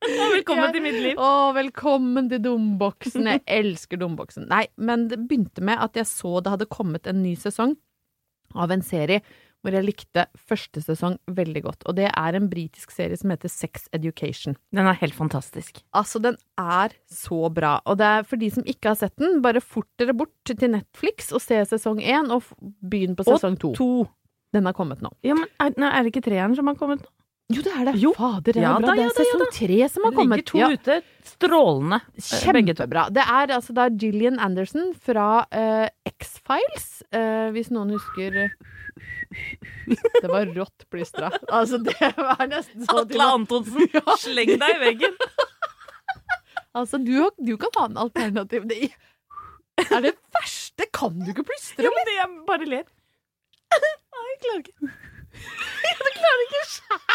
Velkommen 0.00 0.72
til 0.72 0.82
mitt 0.84 0.96
liv. 1.04 1.18
Å, 1.20 1.50
velkommen 1.52 2.30
til 2.30 2.40
Domboksen. 2.44 3.26
Jeg 3.28 3.42
elsker 3.60 4.00
Domboksen. 4.00 4.46
Nei, 4.50 4.64
men 4.80 5.06
det 5.10 5.18
begynte 5.28 5.62
med 5.66 5.76
at 5.84 5.98
jeg 6.00 6.08
så 6.08 6.38
det 6.40 6.54
hadde 6.54 6.68
kommet 6.72 7.06
en 7.10 7.20
ny 7.22 7.34
sesong 7.38 7.74
av 8.56 8.72
en 8.74 8.82
serie 8.82 9.20
hvor 9.60 9.74
jeg 9.76 9.84
likte 9.86 10.24
første 10.48 10.82
sesong 10.84 11.18
veldig 11.36 11.62
godt. 11.66 11.86
Og 11.90 11.96
det 11.98 12.08
er 12.08 12.36
en 12.38 12.48
britisk 12.52 12.94
serie 12.94 13.18
som 13.20 13.32
heter 13.32 13.52
Sex 13.52 13.88
Education. 13.96 14.56
Den 14.74 14.88
er 14.88 14.98
helt 15.00 15.16
fantastisk. 15.16 15.82
Altså, 15.96 16.22
den 16.22 16.38
er 16.60 16.94
så 17.10 17.50
bra. 17.52 17.76
Og 17.84 17.98
det 18.00 18.08
er 18.08 18.26
for 18.28 18.40
de 18.40 18.50
som 18.54 18.66
ikke 18.68 18.92
har 18.92 19.00
sett 19.00 19.16
den, 19.20 19.42
bare 19.44 19.62
fort 19.64 19.88
dere 20.00 20.16
bort 20.16 20.32
til 20.48 20.72
Netflix 20.72 21.30
og 21.36 21.44
se 21.44 21.60
sesong 21.74 22.00
én, 22.00 22.32
og 22.32 22.48
begynn 22.80 23.18
på 23.18 23.28
sesong 23.28 23.60
to. 23.60 23.74
To. 23.78 23.92
Den 24.54 24.66
har 24.66 24.74
kommet 24.74 25.02
nå. 25.04 25.12
Ja, 25.22 25.36
men 25.38 25.46
er, 25.62 25.74
er 25.76 26.02
det 26.02 26.10
ikke 26.14 26.24
treeren 26.26 26.56
som 26.58 26.66
har 26.70 26.78
kommet 26.78 27.04
nå? 27.04 27.12
Jo, 27.50 27.62
det 27.66 27.72
er 27.74 27.84
det. 27.88 27.94
Jo. 27.98 28.12
Fader, 28.14 28.52
det 28.52 28.60
er 28.60 28.62
Ja 28.62 28.74
bra. 28.78 28.86
da, 28.86 28.94
det 28.94 29.02
er 29.02 29.08
ja 29.08 29.14
sesong 29.16 29.40
da. 29.42 29.46
tre 29.56 29.78
som 29.90 30.04
har 30.06 30.10
Det 30.12 30.16
kommet. 30.20 30.36
ligger 30.38 30.50
to 30.50 30.58
Ja. 30.58 30.68
ute. 30.76 31.02
Strålende. 31.30 31.98
eh. 32.16 32.40
Kjempebra. 32.44 33.02
Det 33.10 33.24
er 33.24 33.46
altså 33.56 33.72
da 33.74 33.88
Gillian 33.88 34.38
Anderson 34.38 34.92
fra 34.94 35.26
uh, 35.50 35.88
X-Files, 36.06 36.86
uh, 37.14 37.50
hvis 37.54 37.70
noen 37.74 37.90
husker 37.96 38.50
Det 40.20 40.28
var 40.30 40.46
rått 40.54 40.84
plystra. 40.90 41.30
Altså, 41.48 41.78
det 41.82 41.96
var 42.16 42.46
nesten 42.50 42.84
så 42.86 43.02
Atle 43.04 43.26
Antonsen, 43.34 43.88
sleng 44.24 44.54
deg 44.58 44.76
i 44.76 44.80
veggen! 44.84 45.14
Altså, 46.74 46.98
du, 47.02 47.30
du 47.42 47.56
kan 47.58 47.70
ha 47.78 47.84
en 47.90 47.96
alternativ. 47.98 48.66
Det 48.70 48.90
er 49.90 50.00
det 50.06 50.14
verste! 50.36 50.86
Kan 50.94 51.18
du 51.24 51.30
ikke 51.32 51.46
plystre? 51.48 51.82
Jo, 51.86 51.90
men 51.96 52.06
det, 52.06 52.14
jeg 52.18 52.28
bare 52.46 52.66
ler. 52.68 52.84
Nei, 53.70 54.26
jeg 54.34 54.38
klarer 54.44 54.60
ikke. 54.66 54.90
Jeg 55.30 56.14
klarer 56.16 56.40
ikke 56.42 56.60
sjæl! 56.66 57.09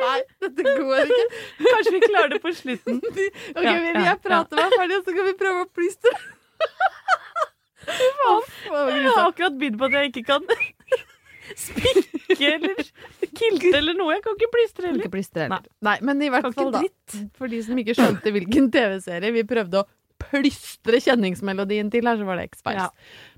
Nei, 0.03 0.19
dette 0.41 0.63
går 0.79 1.03
ikke. 1.05 1.25
Kanskje 1.63 1.91
vi 1.93 1.99
klarer 2.03 2.31
det 2.33 2.39
på 2.43 2.53
slutten. 2.57 2.97
OK, 3.57 3.63
Ja, 3.63 3.73
vi, 3.79 3.91
jeg 4.07 4.17
prater 4.25 4.59
meg 4.59 4.77
ferdig, 4.79 4.97
og 4.99 5.05
så 5.07 5.15
kan 5.17 5.27
vi 5.29 5.35
prøve 5.39 5.65
å 5.65 5.69
plystre. 5.79 6.13
Det 7.83 7.95
Jeg 8.95 9.09
har 9.11 9.27
akkurat 9.27 9.57
begynt 9.59 9.79
på 9.79 9.89
at 9.89 9.97
jeg 9.99 10.11
ikke 10.13 10.23
kan 10.29 10.45
spikke 11.65 12.47
eller 12.53 12.79
kilte 13.35 13.73
eller 13.77 13.97
noe. 13.97 14.13
Jeg 14.15 14.23
kan 14.25 14.37
ikke 14.39 14.51
plystre 14.53 14.87
heller. 14.87 15.03
ikke 15.03 15.13
plystre 15.17 15.45
heller. 15.45 15.65
Nei, 15.83 15.97
men 16.07 16.23
i 16.23 16.29
hvert 16.33 16.47
fall, 16.55 16.71
da. 16.73 16.83
For 17.37 17.51
de 17.51 17.59
som 17.65 17.79
ikke 17.83 17.95
skjønte 17.97 18.33
hvilken 18.35 18.69
TV-serie 18.73 19.35
vi 19.35 19.43
prøvde 19.47 19.83
å 19.83 19.87
plystre 20.31 20.99
kjenningsmelodien 21.03 21.91
til 21.93 22.07
her, 22.09 22.17
så 22.19 22.27
var 22.27 22.39
det 22.39 22.49
X-Files. 22.51 22.87
Ja. 22.87 22.89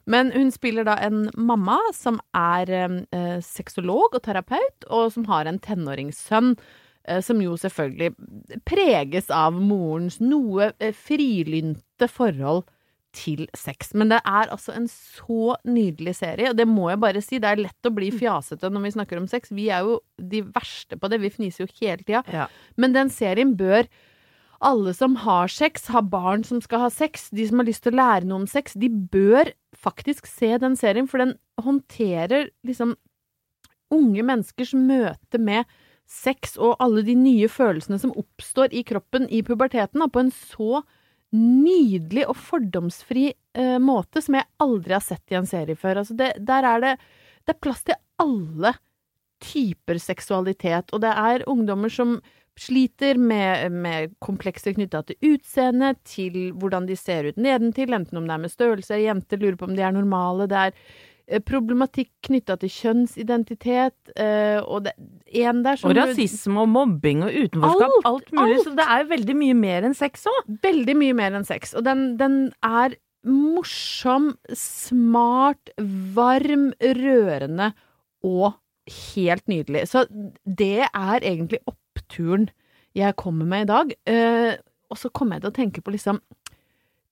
Men 0.06 0.32
hun 0.36 0.52
spiller 0.54 0.86
da 0.86 0.96
en 1.02 1.30
mamma 1.38 1.80
som 1.98 2.20
er 2.38 2.70
eh, 2.78 3.40
sexolog 3.42 4.14
og 4.14 4.22
terapeut, 4.26 4.86
og 4.90 5.12
som 5.16 5.26
har 5.32 5.50
en 5.50 5.60
tenåringssønn. 5.60 6.56
eh, 7.08 7.22
Som 7.26 7.42
jo 7.42 7.58
selvfølgelig 7.58 8.14
preges 8.66 9.30
av 9.34 9.54
morens 9.58 10.20
noe 10.22 10.72
eh, 10.80 10.94
frilynte 10.94 12.08
forhold 12.12 12.66
til 13.16 13.46
sex. 13.56 13.94
Men 13.96 14.10
det 14.12 14.18
er 14.28 14.50
altså 14.52 14.74
en 14.76 14.90
så 14.92 15.56
nydelig 15.64 16.18
serie, 16.18 16.50
og 16.52 16.58
det 16.60 16.66
må 16.68 16.90
jeg 16.92 17.00
bare 17.00 17.22
si. 17.24 17.38
Det 17.40 17.48
er 17.48 17.62
lett 17.64 17.88
å 17.88 17.94
bli 17.96 18.10
fjasete 18.12 18.68
når 18.68 18.84
vi 18.84 18.92
snakker 18.98 19.22
om 19.22 19.28
sex. 19.32 19.54
Vi 19.56 19.70
er 19.72 19.86
jo 19.88 20.02
de 20.20 20.42
verste 20.44 20.98
på 21.00 21.08
det. 21.08 21.22
Vi 21.24 21.32
fniser 21.32 21.64
jo 21.64 21.70
hele 21.80 22.04
tida. 22.04 22.26
Ja. 22.28 22.50
Men 22.76 22.92
den 22.92 23.10
serien 23.10 23.54
bør 23.56 23.88
alle 24.60 24.94
som 24.96 25.16
har 25.24 25.52
sex, 25.52 25.88
har 25.92 26.06
barn 26.10 26.44
som 26.48 26.62
skal 26.64 26.86
ha 26.86 26.92
sex, 26.94 27.30
de 27.36 27.48
som 27.48 27.60
har 27.62 27.68
lyst 27.68 27.84
til 27.86 27.96
å 27.96 28.00
lære 28.00 28.28
noe 28.30 28.44
om 28.44 28.50
sex, 28.50 28.76
de 28.80 28.90
bør 28.90 29.52
faktisk 29.76 30.30
se 30.30 30.54
den 30.62 30.78
serien, 30.80 31.10
for 31.12 31.22
den 31.22 31.36
håndterer 31.62 32.50
liksom 32.68 32.96
unge 33.94 34.24
menneskers 34.26 34.74
møte 34.78 35.40
med 35.42 35.68
sex 36.10 36.56
og 36.62 36.78
alle 36.84 37.02
de 37.06 37.16
nye 37.18 37.50
følelsene 37.50 37.98
som 38.02 38.14
oppstår 38.18 38.74
i 38.74 38.86
kroppen 38.86 39.28
i 39.34 39.42
puberteten, 39.46 40.02
da, 40.02 40.10
på 40.10 40.22
en 40.22 40.34
så 40.34 40.84
nydelig 41.36 42.28
og 42.30 42.38
fordomsfri 42.40 43.28
eh, 43.34 43.78
måte 43.82 44.22
som 44.24 44.38
jeg 44.38 44.48
aldri 44.64 44.96
har 44.96 45.04
sett 45.04 45.34
i 45.34 45.40
en 45.40 45.50
serie 45.50 45.76
før. 45.76 46.02
Altså 46.02 46.16
det, 46.18 46.32
der 46.48 46.68
er 46.70 46.84
det, 46.84 46.94
det 47.44 47.56
er 47.56 47.64
plass 47.66 47.84
til 47.88 47.98
alle 48.22 48.76
typer 49.44 50.00
seksualitet, 50.00 50.94
og 50.96 51.02
det 51.04 51.12
er 51.12 51.48
ungdommer 51.52 51.92
som 51.92 52.20
sliter 52.60 53.20
med, 53.20 53.72
med 53.72 54.14
komplekser 54.24 54.76
knytta 54.78 55.04
til 55.08 55.34
utseende, 55.34 55.94
til 56.08 56.54
hvordan 56.56 56.88
de 56.90 56.96
ser 57.00 57.28
ut 57.30 57.42
nedentil, 57.42 57.94
enten 57.98 58.22
om 58.22 58.30
det 58.30 58.38
er 58.38 58.46
med 58.46 58.54
størrelse, 58.54 59.02
jenter 59.04 59.42
lurer 59.42 59.60
på 59.60 59.68
om 59.70 59.76
de 59.76 59.84
er 59.84 59.96
normale, 59.96 60.48
det 60.52 60.62
er 60.62 60.76
eh, 61.28 61.44
problematikk 61.44 62.12
knytta 62.30 62.58
til 62.62 62.72
kjønnsidentitet, 62.72 63.98
eh, 64.16 64.60
og 64.64 64.88
det 64.88 64.96
en 65.36 65.64
der 65.66 65.80
som 65.82 65.92
Og 65.92 65.98
rasisme 66.00 66.64
og 66.64 66.70
mobbing 66.72 67.26
og 67.28 67.34
utenforskap. 67.34 67.96
Alt, 67.98 68.12
Alt, 68.12 68.36
mulig. 68.38 68.60
alt. 68.60 68.68
Så 68.68 68.76
det 68.78 68.90
er 68.98 69.10
veldig 69.10 69.40
mye 69.42 69.58
mer 69.66 69.90
enn 69.90 69.98
sex 69.98 70.28
òg. 70.32 70.54
Veldig 70.64 70.96
mye 71.02 71.18
mer 71.18 71.36
enn 71.36 71.48
sex. 71.48 71.76
Og 71.76 71.84
den, 71.88 72.14
den 72.22 72.38
er 72.64 72.96
morsom, 73.26 74.36
smart, 74.54 75.74
varm, 76.16 76.70
rørende 76.80 77.74
og 78.26 78.54
helt 79.16 79.48
nydelig. 79.50 79.88
Så 79.90 80.06
det 80.46 80.86
er 80.86 81.18
egentlig 81.20 81.60
oppturen 82.06 82.50
jeg 82.96 83.18
kommer 83.20 83.46
med 83.46 83.66
i 83.66 83.70
dag. 83.70 83.94
Eh, 84.08 84.56
og 84.90 84.98
så 84.98 85.10
kommer 85.10 85.36
jeg 85.36 85.46
til 85.46 85.52
å 85.52 85.60
tenke 85.62 85.82
på 85.84 85.96
liksom 85.96 86.22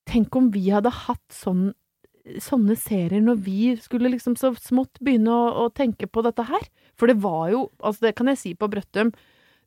Tenk 0.03 0.35
om 0.35 0.49
vi 0.51 0.65
hadde 0.67 0.91
hatt 0.91 1.31
sånn, 1.31 1.69
sånne 2.43 2.75
serier 2.75 3.21
når 3.23 3.37
vi 3.45 3.69
skulle 3.79 4.09
liksom 4.11 4.33
så 4.35 4.49
smått 4.59 4.99
begynne 4.99 5.31
å, 5.31 5.45
å 5.63 5.69
tenke 5.71 6.09
på 6.11 6.19
dette 6.25 6.43
her. 6.43 6.65
For 6.99 7.07
det 7.07 7.21
var 7.23 7.53
jo, 7.53 7.61
altså 7.79 8.09
det 8.09 8.11
kan 8.17 8.27
jeg 8.27 8.41
si 8.41 8.51
på 8.51 8.67
Brøttum, 8.67 9.13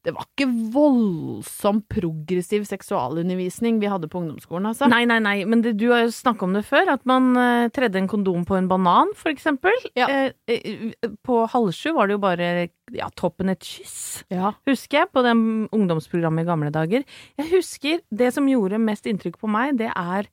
det 0.06 0.12
var 0.14 0.26
ikke 0.28 0.46
voldsom 0.70 1.80
progressiv 1.90 2.62
seksualundervisning 2.68 3.80
vi 3.82 3.88
hadde 3.90 4.06
på 4.10 4.20
ungdomsskolen, 4.20 4.68
altså. 4.70 4.86
Nei, 4.90 5.02
nei, 5.08 5.18
nei, 5.22 5.40
men 5.50 5.64
det, 5.64 5.74
du 5.80 5.88
har 5.90 6.04
jo 6.04 6.12
snakka 6.14 6.46
om 6.46 6.54
det 6.54 6.62
før, 6.68 6.92
at 6.94 7.02
man 7.10 7.32
uh, 7.34 7.66
tredde 7.74 7.98
en 7.98 8.06
kondom 8.10 8.46
på 8.46 8.54
en 8.58 8.70
banan, 8.70 9.10
for 9.18 9.32
eksempel. 9.34 9.74
Ja. 9.98 10.06
Uh, 10.06 10.54
uh, 10.54 11.10
på 11.26 11.40
halv 11.50 11.74
sju 11.74 11.90
var 11.96 12.06
det 12.06 12.18
jo 12.18 12.22
bare 12.22 12.48
ja, 12.94 13.10
toppen 13.18 13.50
et 13.50 13.66
kyss, 13.66 13.98
Ja. 14.30 14.54
husker 14.68 15.02
jeg, 15.02 15.10
på 15.10 15.26
den 15.26 15.42
ungdomsprogrammet 15.74 16.46
i 16.46 16.50
gamle 16.52 16.70
dager. 16.74 17.02
Jeg 17.40 17.50
husker 17.56 18.02
det 18.14 18.30
som 18.36 18.46
gjorde 18.50 18.78
mest 18.82 19.10
inntrykk 19.10 19.40
på 19.42 19.50
meg, 19.50 19.74
det 19.82 19.90
er 19.90 20.30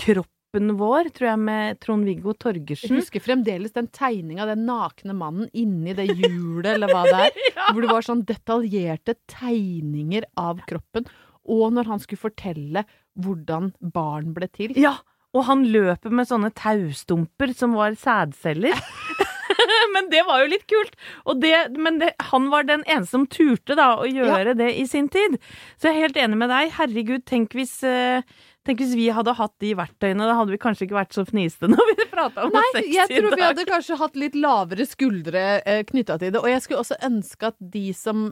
kroppen 0.00 0.39
vår, 0.52 1.10
tror 1.14 1.28
jeg, 1.28 1.38
med 1.38 1.80
Trond-Viggo 1.80 2.34
Jeg 2.34 2.90
husker 2.90 3.20
fremdeles 3.20 3.72
den 3.72 3.86
tegninga 3.88 4.42
av 4.42 4.48
den 4.48 4.66
nakne 4.66 5.14
mannen 5.14 5.48
inni 5.52 5.94
det 5.94 6.08
hjulet, 6.10 6.74
eller 6.74 6.88
hva 6.90 7.04
det 7.04 7.20
er. 7.28 7.38
Hvor 7.70 7.80
det 7.80 7.92
var 7.92 8.02
sånn 8.02 8.24
detaljerte 8.24 9.14
tegninger 9.30 10.24
av 10.36 10.60
kroppen. 10.66 11.06
Og 11.46 11.72
når 11.72 11.86
han 11.86 12.00
skulle 12.00 12.20
fortelle 12.20 12.84
hvordan 13.14 13.72
barn 13.80 14.34
ble 14.34 14.48
til. 14.48 14.74
Ja, 14.78 14.98
og 15.34 15.46
han 15.46 15.64
løper 15.70 16.10
med 16.10 16.26
sånne 16.26 16.50
taustumper 16.50 17.54
som 17.54 17.74
var 17.78 17.94
sædceller. 17.98 18.74
men 19.94 20.10
det 20.10 20.22
var 20.26 20.42
jo 20.42 20.50
litt 20.50 20.66
kult. 20.70 20.96
Og 21.30 21.40
det, 21.42 21.54
men 21.78 22.00
det, 22.02 22.12
han 22.30 22.48
var 22.52 22.66
den 22.66 22.84
eneste 22.86 23.16
som 23.16 23.26
turte 23.30 23.76
da 23.78 23.92
å 24.00 24.08
gjøre 24.08 24.56
det 24.58 24.72
i 24.80 24.86
sin 24.90 25.08
tid. 25.12 25.38
Så 25.76 25.90
jeg 25.90 25.96
er 25.96 26.06
helt 26.08 26.20
enig 26.20 26.40
med 26.40 26.52
deg. 26.52 26.74
Herregud, 26.78 27.26
tenk 27.28 27.54
hvis, 27.58 27.78
eh, 27.86 28.26
tenk 28.66 28.82
hvis 28.82 28.96
vi 28.98 29.08
hadde 29.14 29.34
hatt 29.38 29.54
de 29.62 29.72
verktøyene. 29.78 30.26
Da 30.28 30.36
hadde 30.38 30.54
vi 30.54 30.60
kanskje 30.62 30.86
ikke 30.86 30.98
vært 31.00 31.16
så 31.16 31.24
fniste 31.28 31.70
når 31.70 31.92
vi 31.92 32.06
prata 32.14 32.46
om 32.46 32.54
Nei, 32.54 32.66
sex 32.76 32.92
jeg 32.96 33.14
tror 33.14 33.36
vi 33.36 33.46
hadde 33.46 33.66
kanskje 33.70 34.00
hatt 34.02 34.20
litt 34.20 34.38
lavere 34.38 34.86
skuldre 34.88 35.46
eh, 35.64 35.82
knytta 35.88 36.20
til 36.20 36.34
det. 36.34 36.42
Og 36.42 36.52
jeg 36.52 36.64
skulle 36.64 36.84
også 36.84 37.00
ønske 37.10 37.52
at 37.52 37.60
de 37.60 37.88
som 37.96 38.30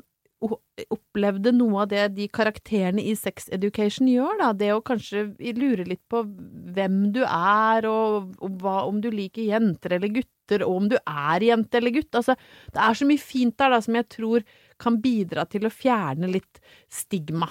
opplevde 0.95 1.51
noe 1.57 1.83
av 1.83 1.89
det 1.91 2.05
de 2.15 2.29
karakterene 2.31 3.03
i 3.03 3.15
Sex 3.19 3.49
Education 3.55 4.07
gjør, 4.11 4.37
da, 4.39 4.53
det 4.55 4.71
å 4.75 4.85
kanskje 4.87 5.25
lure 5.57 5.87
litt 5.89 6.05
på 6.11 6.23
hvem 6.23 7.09
du 7.15 7.25
er, 7.25 7.89
og, 7.91 8.37
og 8.39 8.61
hva, 8.63 8.85
om 8.87 9.01
du 9.03 9.11
liker 9.11 9.49
jenter 9.49 9.97
eller 9.97 10.13
gutter, 10.15 10.63
og 10.67 10.77
om 10.77 10.89
du 10.93 10.97
er 11.01 11.49
jente 11.49 11.81
eller 11.81 11.97
gutt. 11.97 12.13
Altså, 12.15 12.39
det 12.75 12.85
er 12.85 13.01
så 13.01 13.09
mye 13.09 13.23
fint 13.23 13.59
der 13.59 13.75
da, 13.75 13.81
som 13.85 13.99
jeg 13.99 14.09
tror 14.15 14.47
kan 14.79 15.01
bidra 15.03 15.45
til 15.51 15.67
å 15.67 15.75
fjerne 15.75 16.31
litt 16.31 16.63
stigma. 16.87 17.51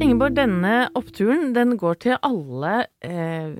Ingeborg, 0.00 0.32
denne 0.36 0.74
oppturen 0.96 1.50
den 1.56 1.74
går 1.80 1.98
til 2.06 2.16
alle 2.24 2.86
eh, 3.04 3.52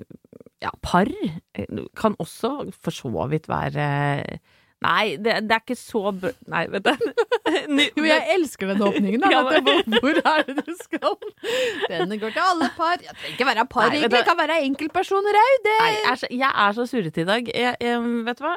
ja, 0.63 0.71
par. 0.81 1.09
Eh, 1.55 1.83
Kan 1.97 2.15
også 2.21 2.71
for 2.73 2.91
så 2.95 3.27
vidt 3.31 3.47
være 3.51 4.39
Nei, 4.81 5.11
det, 5.21 5.35
det 5.45 5.53
er 5.53 5.61
ikke 5.61 5.75
så 5.77 6.09
br... 6.17 6.31
Nei, 6.49 6.63
vet 6.73 6.87
du. 6.87 7.11
Jo, 7.99 8.05
jeg 8.07 8.23
elsker 8.33 8.71
den 8.71 8.81
åpningen. 8.81 9.21
Da. 9.21 9.29
Ja, 9.29 9.41
men- 9.45 9.99
hvor 10.01 10.17
er 10.25 10.41
det 10.47 10.63
du 10.65 10.71
skal? 10.79 11.13
Denne 11.85 12.17
går 12.17 12.33
til 12.33 12.41
alle 12.41 12.69
par. 12.73 12.95
Jeg 12.97 13.13
trenger 13.13 13.35
ikke 13.35 13.47
være 13.51 13.65
par, 13.69 13.91
egentlig. 13.91 14.09
Det 14.15 14.23
kan 14.25 14.39
være 14.39 14.57
enkeltpersoner 14.65 15.37
òg. 15.43 15.53
Det 15.67 15.75
Nei, 15.83 15.91
jeg 15.93 16.09
er 16.09 16.19
så, 16.23 16.31
jeg 16.33 16.51
er 16.65 16.73
så 16.79 16.87
surrete 16.89 17.21
i 17.21 17.27
dag. 17.29 17.53
Jeg, 17.53 17.75
jeg, 17.85 18.01
vet 18.25 18.41
du 18.41 18.47
hva? 18.47 18.55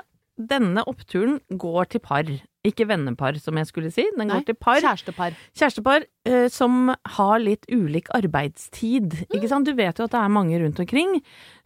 Denne 0.54 0.86
oppturen 0.94 1.36
går 1.60 1.92
til 1.92 2.00
par. 2.08 2.32
Ikke 2.64 2.86
vennepar, 2.88 3.36
som 3.44 3.58
jeg 3.60 3.68
skulle 3.68 3.90
si. 3.92 4.06
Den 4.16 4.26
Nei, 4.30 4.38
går 4.38 4.46
til 4.48 4.56
par. 4.56 4.80
Kjærestepar. 4.80 5.34
Kjærestepar 5.52 6.06
eh, 6.24 6.46
som 6.48 6.88
har 7.16 7.42
litt 7.42 7.66
ulik 7.68 8.08
arbeidstid. 8.16 9.18
Ikke 9.28 9.50
sant? 9.50 9.68
Du 9.68 9.74
vet 9.76 9.98
jo 10.00 10.06
at 10.08 10.14
det 10.14 10.20
er 10.22 10.32
mange 10.32 10.56
rundt 10.62 10.80
omkring 10.80 11.18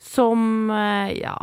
som 0.03 0.71
eh, 0.75 1.13
ja 1.21 1.37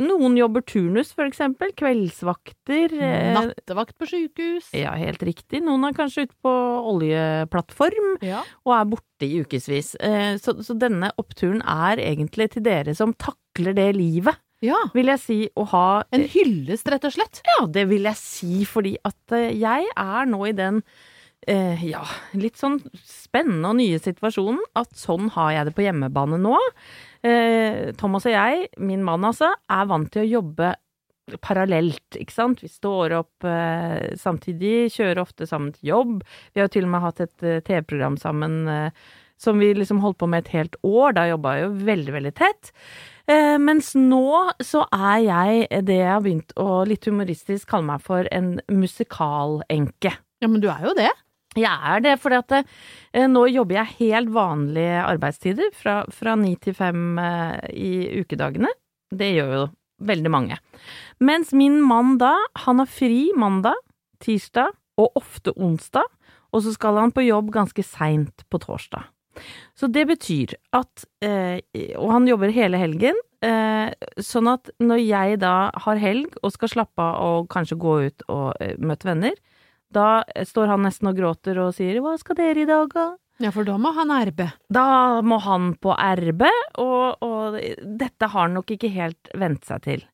Noen 0.00 0.34
jobber 0.36 0.60
turnus, 0.68 1.12
for 1.16 1.24
eksempel. 1.28 1.72
Kveldsvakter. 1.76 2.92
eh, 2.96 3.30
Nattevakt 3.36 3.96
på 4.00 4.08
sjukehus. 4.08 4.72
ja, 4.76 4.92
helt 4.96 5.22
riktig. 5.24 5.60
Noen 5.64 5.84
er 5.88 5.96
kanskje 5.96 6.26
ute 6.28 6.36
på 6.44 6.52
oljeplattform 6.94 8.16
Ja. 8.24 8.42
og 8.64 8.74
er 8.76 8.84
borte 8.96 9.28
i 9.28 9.40
ukevis. 9.44 9.94
Eh, 10.00 10.36
så, 10.40 10.56
så 10.64 10.76
denne 10.78 11.12
oppturen 11.20 11.60
er 11.64 12.00
egentlig 12.00 12.50
til 12.56 12.64
dere 12.64 12.94
som 12.96 13.12
takler 13.16 13.76
det 13.76 13.90
livet, 13.96 14.36
ja. 14.64 14.80
vil 14.96 15.12
jeg 15.12 15.22
si, 15.22 15.38
å 15.56 15.66
ha 15.72 15.86
En 16.14 16.26
hyllest, 16.32 16.88
rett 16.92 17.06
og 17.08 17.14
slett. 17.14 17.42
Ja, 17.48 17.64
det 17.70 17.86
vil 17.90 18.08
jeg 18.08 18.20
si, 18.20 18.64
fordi 18.68 18.96
at 19.06 19.36
eh, 19.36 19.54
jeg 19.56 19.88
er 19.94 20.28
nå 20.30 20.42
i 20.48 20.56
den 20.56 20.82
eh, 21.48 21.80
ja, 21.88 22.02
litt 22.36 22.60
sånn 22.60 22.80
spennende 23.04 23.72
og 23.72 23.80
nye 23.80 24.00
situasjonen 24.02 24.60
at 24.78 24.92
sånn 24.98 25.30
har 25.36 25.54
jeg 25.56 25.70
det 25.70 25.76
på 25.78 25.86
hjemmebane 25.86 26.40
nå. 26.42 26.58
Eh, 27.26 27.90
Thomas 28.00 28.28
og 28.28 28.36
jeg, 28.36 28.68
min 28.80 29.04
mann 29.06 29.26
altså, 29.28 29.52
er 29.70 29.90
vant 29.90 30.12
til 30.12 30.24
å 30.24 30.30
jobbe 30.38 30.74
parallelt, 31.44 32.18
ikke 32.18 32.34
sant. 32.34 32.62
Vi 32.64 32.70
står 32.70 33.14
opp 33.20 33.46
eh, 33.46 34.12
samtidig, 34.18 34.90
kjører 34.94 35.22
ofte 35.22 35.46
sammen 35.48 35.74
til 35.76 35.92
jobb. 35.92 36.14
Vi 36.52 36.60
har 36.60 36.68
jo 36.68 36.74
til 36.74 36.88
og 36.88 36.94
med 36.94 37.04
hatt 37.04 37.22
et 37.24 37.46
eh, 37.46 37.60
TV-program 37.66 38.18
sammen 38.20 38.62
eh, 38.70 39.04
som 39.40 39.60
vi 39.60 39.72
liksom 39.76 40.02
holdt 40.04 40.20
på 40.20 40.28
med 40.30 40.44
et 40.44 40.52
helt 40.58 40.76
år. 40.86 41.16
Da 41.16 41.26
jobba 41.30 41.56
jeg 41.56 41.66
jo 41.66 41.72
veldig, 41.88 42.14
veldig 42.18 42.34
tett. 42.38 42.72
Eh, 43.30 43.56
mens 43.62 43.94
nå 43.96 44.26
så 44.64 44.84
er 44.92 45.16
jeg 45.24 45.82
det 45.88 45.98
jeg 46.00 46.12
har 46.12 46.22
begynt 46.24 46.54
å 46.60 46.82
litt 46.88 47.08
humoristisk 47.08 47.70
kalle 47.70 47.88
meg 47.92 48.04
for 48.04 48.28
en 48.34 48.58
musikalenke. 48.68 50.14
Ja, 50.40 50.48
men 50.48 50.62
du 50.62 50.70
er 50.72 50.86
jo 50.88 50.94
det. 50.98 51.10
Jeg 51.58 51.66
er 51.66 52.02
det, 52.04 52.14
fordi 52.22 52.38
at 52.38 52.52
eh, 52.60 53.26
nå 53.26 53.42
jobber 53.50 53.80
jeg 53.80 53.96
helt 53.98 54.30
vanlige 54.34 55.02
arbeidstider, 55.02 55.72
fra, 55.74 56.04
fra 56.14 56.36
9 56.38 56.52
til 56.62 56.76
5 56.78 57.18
eh, 57.18 57.56
i 57.74 57.92
ukedagene. 58.22 58.70
Det 59.10 59.32
gjør 59.34 59.54
jo 59.56 59.64
veldig 60.06 60.30
mange. 60.32 60.60
Mens 61.20 61.50
min 61.52 61.80
mann 61.82 62.16
da, 62.22 62.36
han 62.64 62.78
har 62.82 62.90
fri 62.90 63.32
mandag, 63.36 63.78
tirsdag 64.22 64.70
og 65.00 65.18
ofte 65.18 65.52
onsdag, 65.58 66.06
og 66.54 66.62
så 66.64 66.74
skal 66.74 66.98
han 67.02 67.14
på 67.14 67.26
jobb 67.26 67.50
ganske 67.54 67.82
seint 67.86 68.46
på 68.50 68.62
torsdag. 68.62 69.10
Så 69.78 69.88
det 69.92 70.06
betyr 70.10 70.56
at 70.76 71.04
eh, 71.24 71.60
Og 71.96 72.10
han 72.12 72.26
jobber 72.28 72.52
hele 72.52 72.80
helgen, 72.80 73.16
eh, 73.46 73.92
sånn 74.18 74.50
at 74.50 74.72
når 74.82 75.02
jeg 75.04 75.40
da 75.44 75.54
har 75.86 76.02
helg 76.02 76.36
og 76.42 76.52
skal 76.54 76.72
slappe 76.74 77.06
av 77.06 77.40
og 77.40 77.48
kanskje 77.52 77.78
gå 77.80 77.94
ut 78.08 78.26
og 78.28 78.60
eh, 78.60 78.76
møte 78.78 79.08
venner, 79.08 79.38
da 79.90 80.22
står 80.46 80.74
han 80.74 80.84
nesten 80.86 81.10
og 81.10 81.18
gråter 81.18 81.58
og 81.58 81.74
sier 81.74 81.98
'hva 82.00 82.18
skal 82.18 82.38
dere 82.38 82.62
i 82.62 82.68
dag', 82.68 82.94
da? 82.94 83.08
Ja, 83.40 83.50
for 83.50 83.64
da 83.64 83.78
må 83.80 83.94
han 83.96 84.12
erbe. 84.12 84.50
Da 84.68 85.22
må 85.24 85.38
han 85.40 85.72
på 85.80 85.94
erbe, 85.96 86.50
og, 86.78 87.22
og 87.24 87.56
dette 87.80 88.28
har 88.28 88.46
han 88.46 88.54
nok 88.58 88.70
ikke 88.76 88.92
helt 88.92 89.30
vent 89.34 89.64
seg 89.64 89.82
til. 89.86 90.04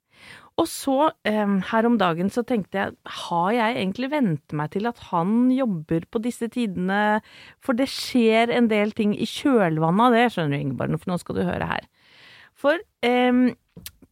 Og 0.57 0.69
så, 0.73 1.11
eh, 1.29 1.53
her 1.71 1.87
om 1.87 1.99
dagen, 2.01 2.31
så 2.33 2.45
tenkte 2.47 2.79
jeg, 2.81 2.95
har 3.27 3.51
jeg 3.53 3.77
egentlig 3.77 4.11
vent 4.11 4.57
meg 4.57 4.71
til 4.73 4.89
at 4.89 4.99
han 5.11 5.51
jobber 5.53 6.07
på 6.09 6.23
disse 6.25 6.49
tidene? 6.49 7.21
For 7.61 7.77
det 7.77 7.91
skjer 7.93 8.53
en 8.57 8.71
del 8.73 8.95
ting 8.97 9.13
i 9.13 9.29
kjølvannet 9.29 10.07
av 10.07 10.17
det, 10.17 10.25
skjønner 10.33 10.57
du, 10.57 10.63
Ingeborg, 10.65 10.97
for 11.03 11.13
nå 11.13 11.21
skal 11.21 11.37
du 11.37 11.45
høre 11.45 11.69
her. 11.69 11.87
For 12.57 12.81
eh, 13.05 13.53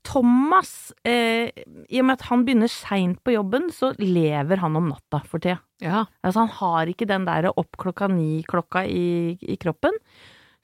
Thomas, 0.05 0.93
eh, 1.09 1.49
i 1.89 2.01
og 2.03 2.07
med 2.11 2.19
at 2.19 2.27
han 2.29 2.45
begynner 2.45 2.69
seint 2.69 3.23
på 3.25 3.33
jobben, 3.39 3.71
så 3.73 3.95
lever 3.97 4.61
han 4.61 4.77
om 4.77 4.91
natta 4.93 5.23
for 5.25 5.41
tida. 5.41 5.63
Ja. 5.81 6.05
Altså, 6.21 6.45
han 6.45 6.53
har 6.61 6.93
ikke 6.93 7.09
den 7.09 7.25
der 7.25 7.49
opp 7.55 7.79
klokka 7.81 8.11
ni-klokka 8.13 8.85
i, 8.85 9.39
i 9.41 9.57
kroppen. 9.61 9.97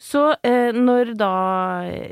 Så 0.01 0.21
eh, 0.49 0.71
når 0.73 1.11
da 1.21 1.31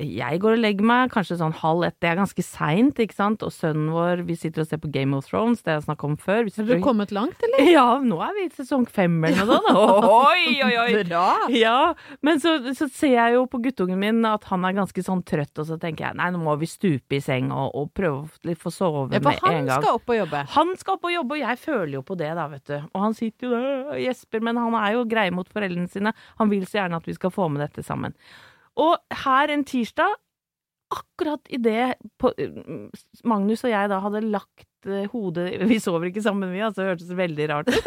jeg 0.05 0.41
går 0.43 0.59
og 0.59 0.61
legger 0.61 0.85
meg, 0.85 1.09
kanskje 1.15 1.39
sånn 1.41 1.55
halv 1.57 1.87
ett, 1.87 1.95
det 2.05 2.11
er 2.11 2.19
ganske 2.19 2.43
seint, 2.45 2.99
ikke 3.01 3.17
sant, 3.17 3.41
og 3.47 3.53
sønnen 3.55 3.89
vår, 3.95 4.21
vi 4.29 4.37
sitter 4.37 4.61
og 4.61 4.69
ser 4.69 4.81
på 4.83 4.91
Game 4.93 5.17
of 5.17 5.25
Thrones, 5.31 5.63
det 5.65 5.73
jeg 5.73 5.87
snakket 5.87 6.05
om 6.11 6.17
før. 6.21 6.51
Har 6.53 6.69
dere 6.69 6.83
kommet 6.85 7.15
langt, 7.17 7.41
eller? 7.49 7.65
Ja, 7.79 7.87
nå 8.05 8.19
er 8.25 8.35
vi 8.37 8.45
i 8.45 8.51
sesong 8.53 8.85
fem 8.93 9.17
eller 9.25 9.49
noe 9.49 9.57
sånt. 9.65 10.09
Oi, 10.19 10.59
oi, 10.67 10.75
oi! 10.83 11.03
Bra! 11.09 11.25
Ja, 11.55 11.79
men 12.25 12.43
så, 12.45 12.59
så 12.77 12.91
ser 12.93 13.15
jeg 13.15 13.39
jo 13.39 13.47
på 13.49 13.61
guttungen 13.65 14.01
min 14.05 14.21
at 14.29 14.45
han 14.53 14.69
er 14.69 14.77
ganske 14.77 15.05
sånn 15.09 15.25
trøtt, 15.29 15.55
og 15.57 15.69
så 15.71 15.81
tenker 15.81 16.11
jeg 16.11 16.19
nei, 16.21 16.29
nå 16.35 16.43
må 16.45 16.59
vi 16.61 16.69
stupe 16.69 17.17
i 17.17 17.23
seng 17.25 17.49
og, 17.55 17.73
og 17.73 17.89
prøve 17.97 18.27
å 18.29 18.57
få 18.61 18.73
sove 18.75 19.07
Ja, 19.17 19.23
med 19.25 19.41
en 19.49 19.71
gang. 19.71 19.73
han 19.73 19.83
skal 19.83 19.97
opp 19.97 20.13
og 20.13 20.21
jobbe. 20.21 20.45
Han 20.59 20.75
skal 20.81 20.99
opp 20.99 21.09
og 21.09 21.15
jobbe, 21.17 21.39
og 21.39 21.45
jeg 21.47 21.63
føler 21.65 21.97
jo 21.99 22.05
på 22.13 22.19
det, 22.21 22.31
da, 22.37 22.47
vet 22.53 22.69
du. 22.69 22.77
Og 22.93 23.01
han 23.07 23.17
sitter 23.17 23.49
jo 23.49 23.55
der 23.57 23.67
og 23.95 24.05
gjesper, 24.05 24.45
men 24.45 24.61
han 24.61 24.77
er 24.85 24.97
jo 24.99 25.09
grei 25.09 25.29
mot 25.33 25.49
foreldrene 25.57 25.89
sine. 25.93 26.13
Han 26.43 26.53
vil 26.53 26.69
så 26.69 26.83
gjerne 26.83 27.01
at 27.01 27.09
vi 27.09 27.17
skal 27.17 27.33
få 27.33 27.49
med 27.53 27.65
dette 27.65 27.78
sammen. 27.87 28.15
Og 28.79 28.97
her 29.25 29.51
en 29.53 29.65
tirsdag, 29.67 30.15
akkurat 30.89 31.45
idet 31.53 31.99
Magnus 33.29 33.61
og 33.67 33.71
jeg 33.75 33.91
da 33.93 33.99
hadde 34.01 34.23
lagt 34.25 34.87
eh, 34.89 35.05
hodet 35.13 35.61
Vi 35.69 35.77
sover 35.85 36.09
ikke 36.09 36.23
sammen, 36.25 36.49
vi, 36.55 36.63
altså, 36.65 36.81
det 36.81 36.89
hørtes 36.95 37.11
veldig 37.19 37.49
rart 37.51 37.69
ut. 37.69 37.85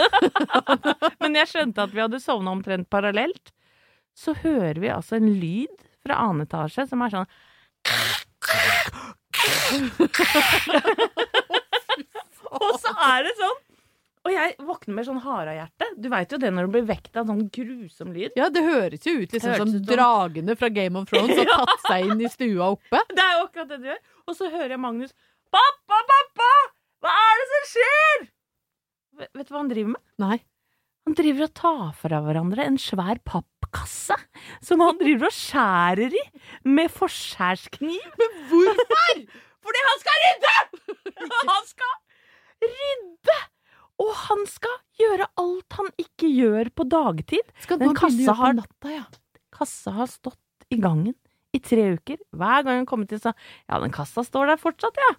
men 1.24 1.40
jeg 1.40 1.50
skjønte 1.50 1.82
at 1.88 1.96
vi 1.96 2.04
hadde 2.04 2.22
sovna 2.22 2.54
omtrent 2.54 2.92
parallelt. 2.94 3.46
Så 4.14 4.36
hører 4.44 4.78
vi 4.84 4.92
altså 4.94 5.16
en 5.18 5.32
lyd 5.34 5.76
fra 6.06 6.16
annen 6.28 6.46
etasje 6.46 6.86
som 6.90 7.02
er 7.06 7.10
sånn 7.16 7.30
Og 12.52 12.72
så 12.84 12.92
er 13.08 13.20
det 13.26 13.34
sånn 13.40 13.60
Og 14.22 14.30
jeg 14.30 14.54
våkner 14.62 14.94
med 15.00 15.06
sånn 15.08 15.22
harehjerte. 15.24 15.88
Du 15.98 16.06
veit 16.14 16.30
jo 16.34 16.38
det 16.42 16.52
når 16.54 16.68
du 16.68 16.74
blir 16.76 16.84
vekt 16.92 17.16
av 17.18 17.30
sånn 17.32 17.48
grusom 17.54 18.12
lyd. 18.14 18.36
Ja, 18.38 18.52
det 18.54 18.62
høres 18.62 19.08
jo 19.08 19.16
ut 19.24 19.34
liksom 19.34 19.56
som 19.58 19.72
dragene 19.88 20.54
fra 20.60 20.70
Game 20.74 21.00
of 21.00 21.10
Thrones 21.10 21.34
har 21.40 21.50
tatt 21.64 21.88
seg 21.88 22.12
inn 22.12 22.22
i 22.22 22.30
stua 22.30 22.68
oppe. 22.76 23.02
Det 23.18 23.24
er 23.24 23.40
jo 23.40 23.48
akkurat 23.48 23.72
det 23.74 23.80
du 23.82 23.88
gjør. 23.90 24.00
Og 24.30 24.38
så 24.38 24.52
hører 24.54 24.76
jeg 24.76 24.82
Magnus 24.84 25.16
Pappa, 25.52 25.98
pappa! 26.14 26.52
Hva 27.02 27.12
er 27.18 27.42
det 27.42 27.48
som 27.50 27.66
skjer? 27.72 28.28
Vet 29.26 29.48
du 29.50 29.54
hva 29.56 29.60
han 29.64 29.72
driver 29.72 29.96
med? 29.96 30.04
Nei. 30.22 30.38
Han 31.10 31.18
driver 31.18 31.48
og 31.48 31.54
tar 31.58 31.88
fra 31.98 32.20
hverandre 32.24 32.68
en 32.70 32.78
svær 32.80 33.18
pappkasse 33.26 34.16
som 34.62 34.84
han 34.86 35.00
driver 35.02 35.32
og 35.32 35.36
skjærer 35.36 36.14
i 36.14 36.22
med 36.70 36.94
forskjærskniv. 36.94 38.06
Men 38.22 38.38
hvorfor? 38.52 39.24
Fordi 39.66 39.82
han 39.88 40.04
skal 40.06 40.22
rydde! 40.28 40.54
Han 41.50 41.68
skal 41.74 41.98
rydde! 42.70 43.40
Og 44.02 44.12
han 44.26 44.46
skal 44.50 44.78
gjøre 45.02 45.28
alt 45.42 45.78
han 45.78 45.90
ikke 46.02 46.30
gjør 46.32 46.72
på 46.78 46.86
dagtid. 46.90 47.52
Skal 47.66 47.78
begynne 47.82 48.00
kassa 48.00 48.36
har- 48.40 48.56
natta, 48.58 48.94
ja. 48.96 49.04
Kassa 49.54 49.92
har 49.98 50.08
stått 50.10 50.40
i 50.72 50.78
gangen 50.82 51.14
i 51.54 51.60
tre 51.60 51.90
uker. 51.98 52.18
Hver 52.34 52.64
gang 52.64 52.82
han 52.82 52.86
kommer 52.90 53.08
til, 53.08 53.20
så 53.20 53.34
Ja, 53.70 53.80
den 53.84 53.92
kassa 53.92 54.24
står 54.24 54.48
der 54.54 54.58
fortsatt, 54.62 54.96
ja. 54.98 55.12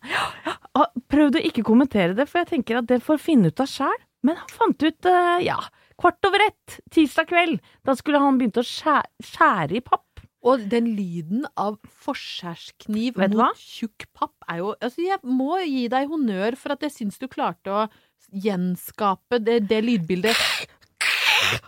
ja. 0.46 0.86
Prøvde 1.12 1.38
å 1.42 1.44
ikke 1.46 1.62
kommentere 1.66 2.16
det, 2.16 2.26
for 2.28 2.40
jeg 2.42 2.48
tenker 2.54 2.78
at 2.80 2.86
det 2.88 3.02
får 3.04 3.20
finne 3.20 3.52
ut 3.52 3.60
av 3.60 3.68
sjæl. 3.68 4.00
Men 4.24 4.36
han 4.38 4.48
fant 4.54 4.82
ut, 4.82 5.06
eh, 5.10 5.42
ja, 5.44 5.58
kvart 6.00 6.24
over 6.24 6.40
ett, 6.46 6.80
tirsdag 6.94 7.28
kveld. 7.28 7.60
Da 7.84 7.94
skulle 7.98 8.18
han 8.22 8.38
begynt 8.38 8.56
å 8.60 8.64
skjære, 8.64 9.04
skjære 9.22 9.76
i 9.76 9.80
papp. 9.80 10.06
Og 10.42 10.64
den 10.72 10.88
lyden 10.96 11.44
av 11.56 11.76
forskjærskniv 12.02 13.16
mot 13.20 13.36
hva? 13.38 13.50
tjukk 13.58 14.06
papp 14.16 14.34
er 14.50 14.58
jo 14.58 14.72
Altså, 14.80 15.04
jeg 15.06 15.20
må 15.22 15.58
gi 15.62 15.84
deg 15.92 16.08
honnør 16.10 16.56
for 16.58 16.72
at 16.74 16.80
jeg 16.86 16.90
syns 16.96 17.18
du 17.20 17.28
klarte 17.30 17.70
å 17.70 17.84
gjenskape 18.30 19.38
det, 19.42 19.58
det 19.70 19.80
lydbildet. 19.82 20.36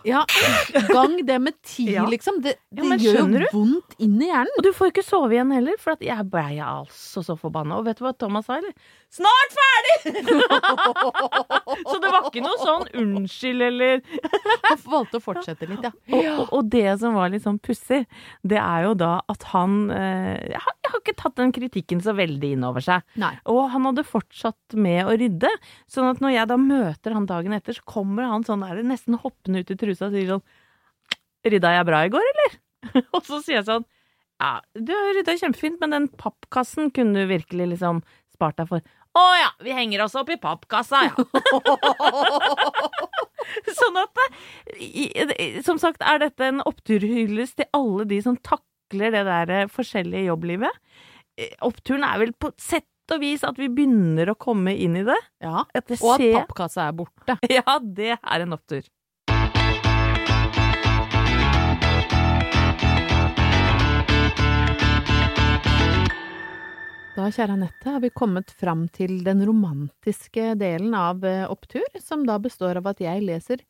Ja, 0.07 0.23
gang 0.91 1.17
det 1.25 1.39
med 1.41 1.55
ti, 1.65 1.87
Ja. 1.93 2.05
liksom. 2.09 2.41
Det, 2.43 2.55
det 2.71 2.83
ja, 2.85 2.97
gjør 3.01 3.17
jo 3.41 3.47
vondt 3.53 3.95
inn 3.99 4.19
i 4.21 4.29
hjernen. 4.29 4.53
Og 4.59 4.63
du 4.67 4.71
får 4.75 4.91
ikke 4.93 5.05
sove 5.05 5.33
igjen 5.35 5.51
heller, 5.55 5.77
for 5.81 5.97
jeg 6.03 6.27
blei 6.31 6.59
altså 6.63 7.23
så 7.25 7.35
forbanna. 7.39 7.79
Og 7.79 7.87
vet 7.87 7.97
du 7.99 8.05
hva 8.05 8.13
Thomas 8.17 8.45
sa, 8.49 8.59
eller? 8.59 8.75
Snart 9.15 9.53
ferdig! 9.55 10.25
så 11.89 11.97
det 12.03 12.09
var 12.11 12.27
ikke 12.27 12.43
noe 12.43 12.57
sånn 12.59 12.87
unnskyld 13.01 13.63
eller 13.69 14.01
Han 14.69 14.81
valgte 14.91 15.19
å 15.19 15.23
fortsette 15.23 15.67
litt, 15.69 15.85
ja. 15.85 15.91
Og, 16.11 16.25
og, 16.25 16.49
og 16.59 16.69
det 16.73 16.87
som 17.01 17.15
var 17.17 17.31
litt 17.31 17.45
sånn 17.45 17.59
pussig, 17.63 18.03
det 18.43 18.59
er 18.59 18.87
jo 18.87 18.93
da 18.99 19.11
at 19.31 19.45
han 19.53 19.77
eh, 19.93 20.57
har, 20.59 20.75
har 20.89 20.99
ikke 20.99 21.15
tatt 21.21 21.37
den 21.39 21.53
kritikken 21.55 22.01
så 22.03 22.15
veldig 22.17 22.51
inn 22.57 22.65
over 22.67 22.83
seg. 22.83 23.05
Nei. 23.21 23.31
Og 23.51 23.61
han 23.73 23.87
hadde 23.89 24.05
fortsatt 24.07 24.75
med 24.77 25.05
å 25.07 25.15
rydde. 25.17 25.51
Sånn 25.91 26.09
at 26.11 26.21
når 26.23 26.35
jeg 26.35 26.51
da 26.51 26.57
møter 26.61 27.15
han 27.15 27.27
dagen 27.29 27.55
etter, 27.55 27.77
så 27.77 27.85
kommer 27.87 28.27
han 28.29 28.45
sånn 28.47 28.65
der 28.65 28.81
nesten 28.85 29.17
hoppende 29.21 29.63
ut 29.63 29.64
i 29.73 29.77
trusa 29.79 30.09
og 30.09 30.15
sier 30.15 30.29
sånn 30.35 30.45
rydda 31.45 31.71
jeg 31.75 31.87
bra 31.87 32.03
i 32.05 32.11
går, 32.13 32.25
eller? 32.33 32.51
og 33.15 33.21
så 33.25 33.39
sier 33.41 33.59
jeg 33.59 33.67
sånn 33.69 33.85
Ja, 34.41 34.59
du 34.75 34.91
har 34.93 35.15
rydda 35.17 35.37
kjempefint, 35.39 35.79
men 35.81 35.95
den 35.95 36.07
pappkassen 36.21 36.91
kunne 36.95 37.23
du 37.23 37.31
virkelig 37.31 37.65
liksom 37.75 38.03
spart 38.35 38.57
deg 38.59 38.67
for. 38.67 38.81
Å 39.15 39.23
ja, 39.39 39.51
vi 39.63 39.71
henger 39.71 40.01
oss 40.03 40.15
opp 40.19 40.27
i 40.33 40.35
pappkassa, 40.41 41.05
ja. 41.07 41.13
sånn 43.79 43.99
at 44.01 44.19
Som 45.63 45.79
sagt, 45.79 46.03
er 46.03 46.19
dette 46.25 46.49
en 46.49 46.59
oppturhyllest 46.67 47.55
til 47.61 47.69
alle 47.77 48.03
de 48.09 48.19
som 48.25 48.35
takler 48.43 49.15
det 49.15 49.23
der 49.29 49.53
eh, 49.55 49.69
forskjellige 49.71 50.27
jobblivet. 50.27 50.73
Eh, 51.39 51.55
Oppturen 51.63 52.03
er 52.07 52.19
vel 52.25 52.33
på 52.35 52.51
sett 52.59 52.89
og 53.13 53.21
vis 53.21 53.43
at 53.45 53.59
vi 53.61 53.69
begynner 53.71 54.31
å 54.31 54.35
komme 54.39 54.73
inn 54.75 54.97
i 54.99 55.05
det. 55.07 55.17
Ja, 55.43 55.63
det 55.77 55.99
Og 56.01 56.15
at 56.17 56.25
pappkassa 56.41 56.81
er 56.89 56.95
borte. 56.99 57.37
Ja, 57.57 57.77
det 57.79 58.15
er 58.17 58.39
en 58.43 58.55
opptur. 58.57 58.83
Da, 67.15 67.29
kjære 67.31 67.53
Anette, 67.55 67.87
har 67.87 68.01
vi 68.03 68.09
kommet 68.11 68.49
fram 68.59 68.89
til 68.91 69.21
den 69.23 69.39
romantiske 69.47 70.49
delen 70.59 70.91
av 70.99 71.23
eh, 71.23 71.45
Opptur, 71.47 71.85
som 72.03 72.25
da 72.27 72.35
består 72.43 72.81
av 72.81 72.89
at 72.91 72.99
jeg 72.99 73.23
leser 73.23 73.61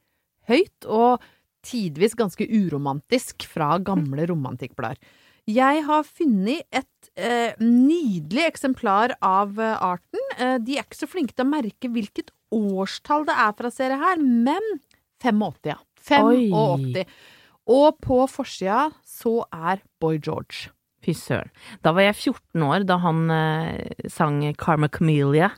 høyt 0.50 0.88
og 0.90 1.22
tidvis 1.66 2.16
ganske 2.18 2.48
uromantisk 2.50 3.46
fra 3.50 3.76
gamle 3.86 4.26
romantikkblader. 4.32 4.98
Jeg 5.46 5.84
har 5.86 6.08
funnet 6.10 6.66
et 6.74 7.12
eh, 7.22 7.54
nydelig 7.62 8.48
eksemplar 8.48 9.14
av 9.22 9.60
eh, 9.62 9.78
arten. 9.78 10.26
Eh, 10.40 10.58
de 10.66 10.80
er 10.80 10.88
ikke 10.88 11.04
så 11.04 11.10
flinke 11.12 11.38
til 11.38 11.46
å 11.46 11.52
merke 11.52 11.92
hvilket 11.94 12.34
årstall 12.50 13.28
det 13.30 13.36
er 13.46 13.54
fra 13.60 13.70
serie 13.74 14.00
her, 14.02 14.26
men 14.26 14.80
85, 15.22 15.70
ja. 15.70 15.78
85. 16.02 17.06
Og 17.78 18.02
på 18.02 18.24
forsida 18.30 18.88
så 19.06 19.44
er 19.54 19.86
Boy 20.02 20.18
George. 20.18 20.74
Fy 21.06 21.14
søren. 21.14 21.52
Da 21.86 21.92
var 21.94 22.08
jeg 22.08 22.16
14 22.18 22.64
år 22.66 22.86
da 22.90 22.98
han 23.04 23.26
eh, 23.30 24.08
sang 24.10 24.40
Karma 24.58 24.90
Camellia. 24.90 25.52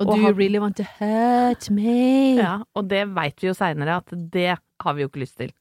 Og, 0.00 0.06
Do 0.08 0.14
You 0.16 0.24
han- 0.28 0.36
Really 0.38 0.58
Want 0.62 0.76
To 0.78 0.86
Hurt 0.98 1.68
Me? 1.70 2.36
Ja, 2.38 2.60
og 2.74 2.86
det 2.90 3.04
veit 3.14 3.42
vi 3.42 3.50
jo 3.50 3.54
seinere 3.54 3.98
at 4.02 4.14
det 4.32 4.56
har 4.82 4.94
vi 4.96 5.02
jo 5.04 5.08
ikke 5.10 5.22
lyst 5.22 5.36
til. 5.38 5.52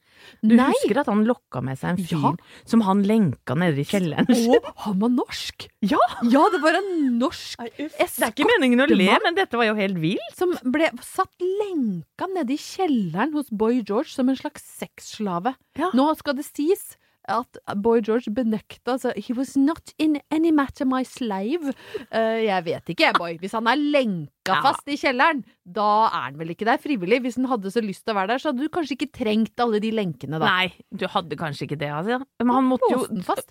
Du 0.45 0.53
Nei. 0.53 0.67
husker 0.69 0.99
at 1.01 1.07
han 1.09 1.23
lokka 1.25 1.61
med 1.65 1.79
seg 1.81 1.95
en 1.95 1.97
fyr 2.05 2.21
Ja. 2.21 2.31
som 2.69 2.81
han 2.85 3.01
lenka 3.09 3.55
nede 3.57 3.81
i 3.81 3.85
kjelleren? 3.89 4.27
Og 4.69 4.81
han 4.85 4.99
var 5.01 5.09
norsk! 5.09 5.65
Ja! 5.81 5.97
Ja, 6.29 6.43
det 6.53 6.59
var 6.61 6.77
en 6.77 7.17
norsk 7.17 7.57
Det 7.77 7.89
er 7.97 8.29
ikke 8.29 8.45
meningen 8.45 8.83
å 8.85 8.87
le, 8.89 9.09
men 9.25 9.33
dette 9.37 9.57
var 9.57 9.65
jo 9.71 9.73
helt 9.79 9.97
vilt. 10.01 10.35
som 10.37 10.53
ble 10.73 10.91
satt 11.01 11.33
lenka 11.41 12.29
nede 12.35 12.53
i 12.53 12.57
kjelleren 12.61 13.33
hos 13.33 13.49
Boy 13.49 13.81
George 13.81 14.13
som 14.13 14.29
en 14.29 14.37
slags 14.37 14.61
sexslave. 14.77 15.55
Ja. 15.77 15.89
Nå 15.97 16.11
skal 16.21 16.37
det 16.37 16.45
sies 16.45 16.97
at 17.33 17.59
Boy 17.83 18.01
George 18.05 18.31
benekta 18.35 18.95
altså, 18.97 19.13
He 19.15 19.35
was 19.37 19.55
not 19.59 19.93
in 20.01 20.19
any 20.33 20.51
matter 20.55 20.87
my 20.87 21.01
slave. 21.07 21.73
Uh, 22.09 22.39
jeg 22.43 22.65
vet 22.67 22.93
ikke, 22.93 23.13
Boy. 23.17 23.37
Hvis 23.41 23.55
han 23.57 23.69
er 23.71 23.79
lenka 23.79 24.57
fast 24.65 24.87
i 24.89 24.97
kjelleren, 24.99 25.43
da 25.63 25.89
er 26.09 26.27
han 26.27 26.39
vel 26.39 26.53
ikke 26.55 26.67
der 26.67 26.81
frivillig. 26.81 27.21
Hvis 27.25 27.37
han 27.39 27.49
hadde 27.51 27.73
så 27.73 27.83
lyst 27.83 28.05
til 28.05 28.15
å 28.15 28.19
være 28.19 28.33
der, 28.33 28.43
så 28.43 28.51
hadde 28.51 28.65
du 28.65 28.73
kanskje 28.73 28.97
ikke 28.97 29.11
trengt 29.21 29.63
alle 29.63 29.81
de 29.83 29.93
lenkene, 29.95 30.41
da. 30.41 30.49
Nei, 30.49 30.71
du 30.91 31.05
hadde 31.11 31.39
kanskje 31.39 31.69
ikke 31.69 31.79
det, 31.81 31.91
altså. 31.93 32.21
Men 32.41 32.55
han 32.57 32.71
måtte 32.71 32.91
jo, 32.93 33.05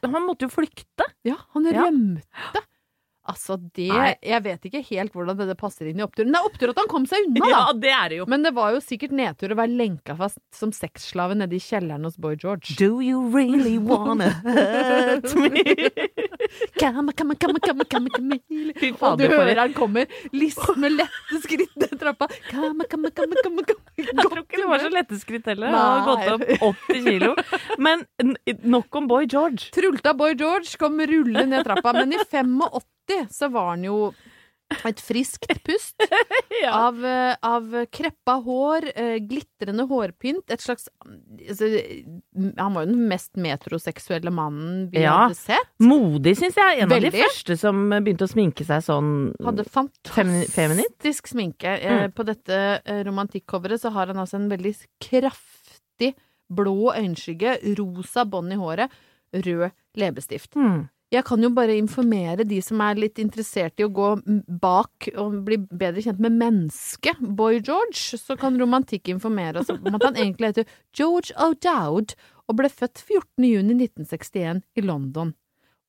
han 0.06 0.26
måtte 0.26 0.48
jo 0.48 0.52
flykte. 0.52 1.06
Ja, 1.26 1.38
han 1.54 1.68
rømte. 1.70 2.64
Altså, 3.28 3.58
det 3.76 3.90
Nei. 3.92 4.14
Jeg 4.24 4.42
vet 4.46 4.64
ikke 4.70 4.80
helt 4.88 5.12
hvordan 5.14 5.36
det 5.44 5.56
passer 5.60 5.90
inn 5.90 6.00
i 6.00 6.04
oppturen. 6.04 6.32
Det 6.32 6.40
er 6.40 6.46
opptur 6.48 6.72
at 6.72 6.80
han 6.80 6.88
kom 6.90 7.04
seg 7.08 7.26
unna, 7.28 7.42
da. 7.44 7.50
Ja, 7.52 7.64
det 7.76 7.92
er 7.92 8.12
det 8.12 8.20
jo. 8.22 8.26
Men 8.32 8.46
det 8.46 8.54
var 8.56 8.72
jo 8.74 8.80
sikkert 8.84 9.12
nedtur 9.16 9.52
å 9.52 9.58
være 9.60 9.76
lenka 9.76 10.16
fast 10.18 10.40
som 10.56 10.72
sexslave 10.74 11.36
nede 11.38 11.58
i 11.58 11.62
kjelleren 11.62 12.06
hos 12.08 12.16
Boy 12.20 12.38
George. 12.40 12.74
Do 12.80 13.00
you 13.04 13.22
really 13.28 13.76
wanna 13.78 14.30
hurt 14.44 15.34
me? 15.36 15.64
Come, 16.80 17.12
come, 17.12 17.36
come, 17.38 17.60
come, 17.62 17.84
come, 17.84 18.10
come. 18.10 18.38
Fy 18.80 18.88
Og 18.90 19.20
du 19.20 19.26
hører 19.30 19.58
han 19.60 19.74
kommer 19.76 20.08
Listen 20.34 20.80
med 20.82 20.96
lette 20.96 21.38
skritt 21.44 21.76
ned 21.78 21.92
trappa. 22.00 22.26
Come, 22.48 22.86
come, 22.90 23.12
come, 23.14 23.38
come, 23.44 23.62
come. 23.68 23.76
Jeg 24.00 24.16
tror 24.16 24.40
ikke 24.42 24.58
det 24.58 24.68
var 24.70 24.82
så 24.82 24.90
lette 24.90 25.18
skritt 25.20 25.46
heller. 25.50 25.70
Han 25.70 26.00
har 26.00 26.08
gått 26.08 26.32
opp 26.34 26.64
80 26.90 27.04
kilo. 27.06 27.34
Men 27.78 28.02
nok 28.64 28.98
om 28.98 29.06
Boy 29.10 29.28
George. 29.30 29.70
Trulta 29.76 30.16
Boy 30.16 30.34
George 30.40 30.74
kom 30.80 30.98
rullende 30.98 31.46
ned 31.52 31.68
trappa, 31.68 31.94
men 32.00 32.16
i 32.16 32.18
85 32.24 32.56
så 33.30 33.48
var 33.52 33.72
han 33.74 33.84
jo 33.84 34.12
et 34.86 35.00
friskt 35.02 35.48
pust 35.66 35.98
av, 36.70 37.00
eh, 37.04 37.32
av 37.42 37.72
kreppa 37.90 38.36
hår, 38.44 38.84
eh, 38.94 39.16
glitrende 39.18 39.82
hårpynt, 39.90 40.44
et 40.54 40.62
slags 40.62 40.86
altså, 41.02 41.66
Han 42.56 42.76
var 42.76 42.84
jo 42.86 42.92
den 42.92 43.08
mest 43.10 43.34
metroseksuelle 43.34 44.30
mannen 44.30 44.84
vi 44.92 45.02
Ja. 45.02 45.16
hadde 45.24 45.34
sett. 45.40 45.72
Modig, 45.82 46.36
syns 46.38 46.54
jeg. 46.60 46.78
En 46.84 46.92
av 46.92 47.02
de 47.02 47.10
første 47.10 47.56
som 47.58 47.82
begynte 47.90 48.28
å 48.28 48.30
sminke 48.30 48.64
seg 48.68 48.84
sånn 48.86 49.10
Hadde 49.42 49.66
fantastisk 49.66 50.54
fantastisk 50.54 51.32
sminke. 51.34 51.74
Eh, 51.80 51.98
Mm. 52.06 52.12
På 52.14 52.24
dette 52.24 52.60
romantikk-coveret 53.10 53.80
så 53.82 53.90
har 53.90 54.06
han 54.06 54.16
altså 54.22 54.38
en 54.38 54.48
veldig 54.48 54.76
kraftig 55.02 56.14
blå 56.50 56.92
øyenskygge, 56.94 57.58
rosa 57.78 58.24
bånd 58.24 58.52
i 58.54 58.56
håret, 58.56 58.90
rød 59.34 59.70
leppestift. 59.98 60.54
Hmm. 60.54 60.88
Jeg 61.10 61.24
kan 61.26 61.42
jo 61.42 61.48
bare 61.50 61.74
informere 61.74 62.44
de 62.46 62.60
som 62.62 62.78
er 62.86 62.98
litt 63.02 63.18
interessert 63.18 63.80
i 63.82 63.86
å 63.86 63.90
gå 63.90 64.10
bak 64.62 65.08
og 65.18 65.40
bli 65.48 65.56
bedre 65.58 66.04
kjent 66.04 66.20
med 66.22 66.36
mennesket 66.38 67.18
Boy 67.18 67.58
George, 67.58 68.18
så 68.20 68.36
kan 68.38 68.58
romantikk 68.60 69.10
informere 69.10 69.64
oss 69.64 69.72
om 69.74 69.90
at 69.98 70.04
han 70.06 70.20
egentlig 70.20 70.52
heter 70.52 70.68
George 70.94 71.34
O'Dowd 71.34 72.14
og 72.46 72.58
ble 72.60 72.70
født 72.70 73.02
14. 73.02 73.42
juni 73.42 73.74
1961 73.88 74.62
i 74.78 74.84
London. 74.86 75.32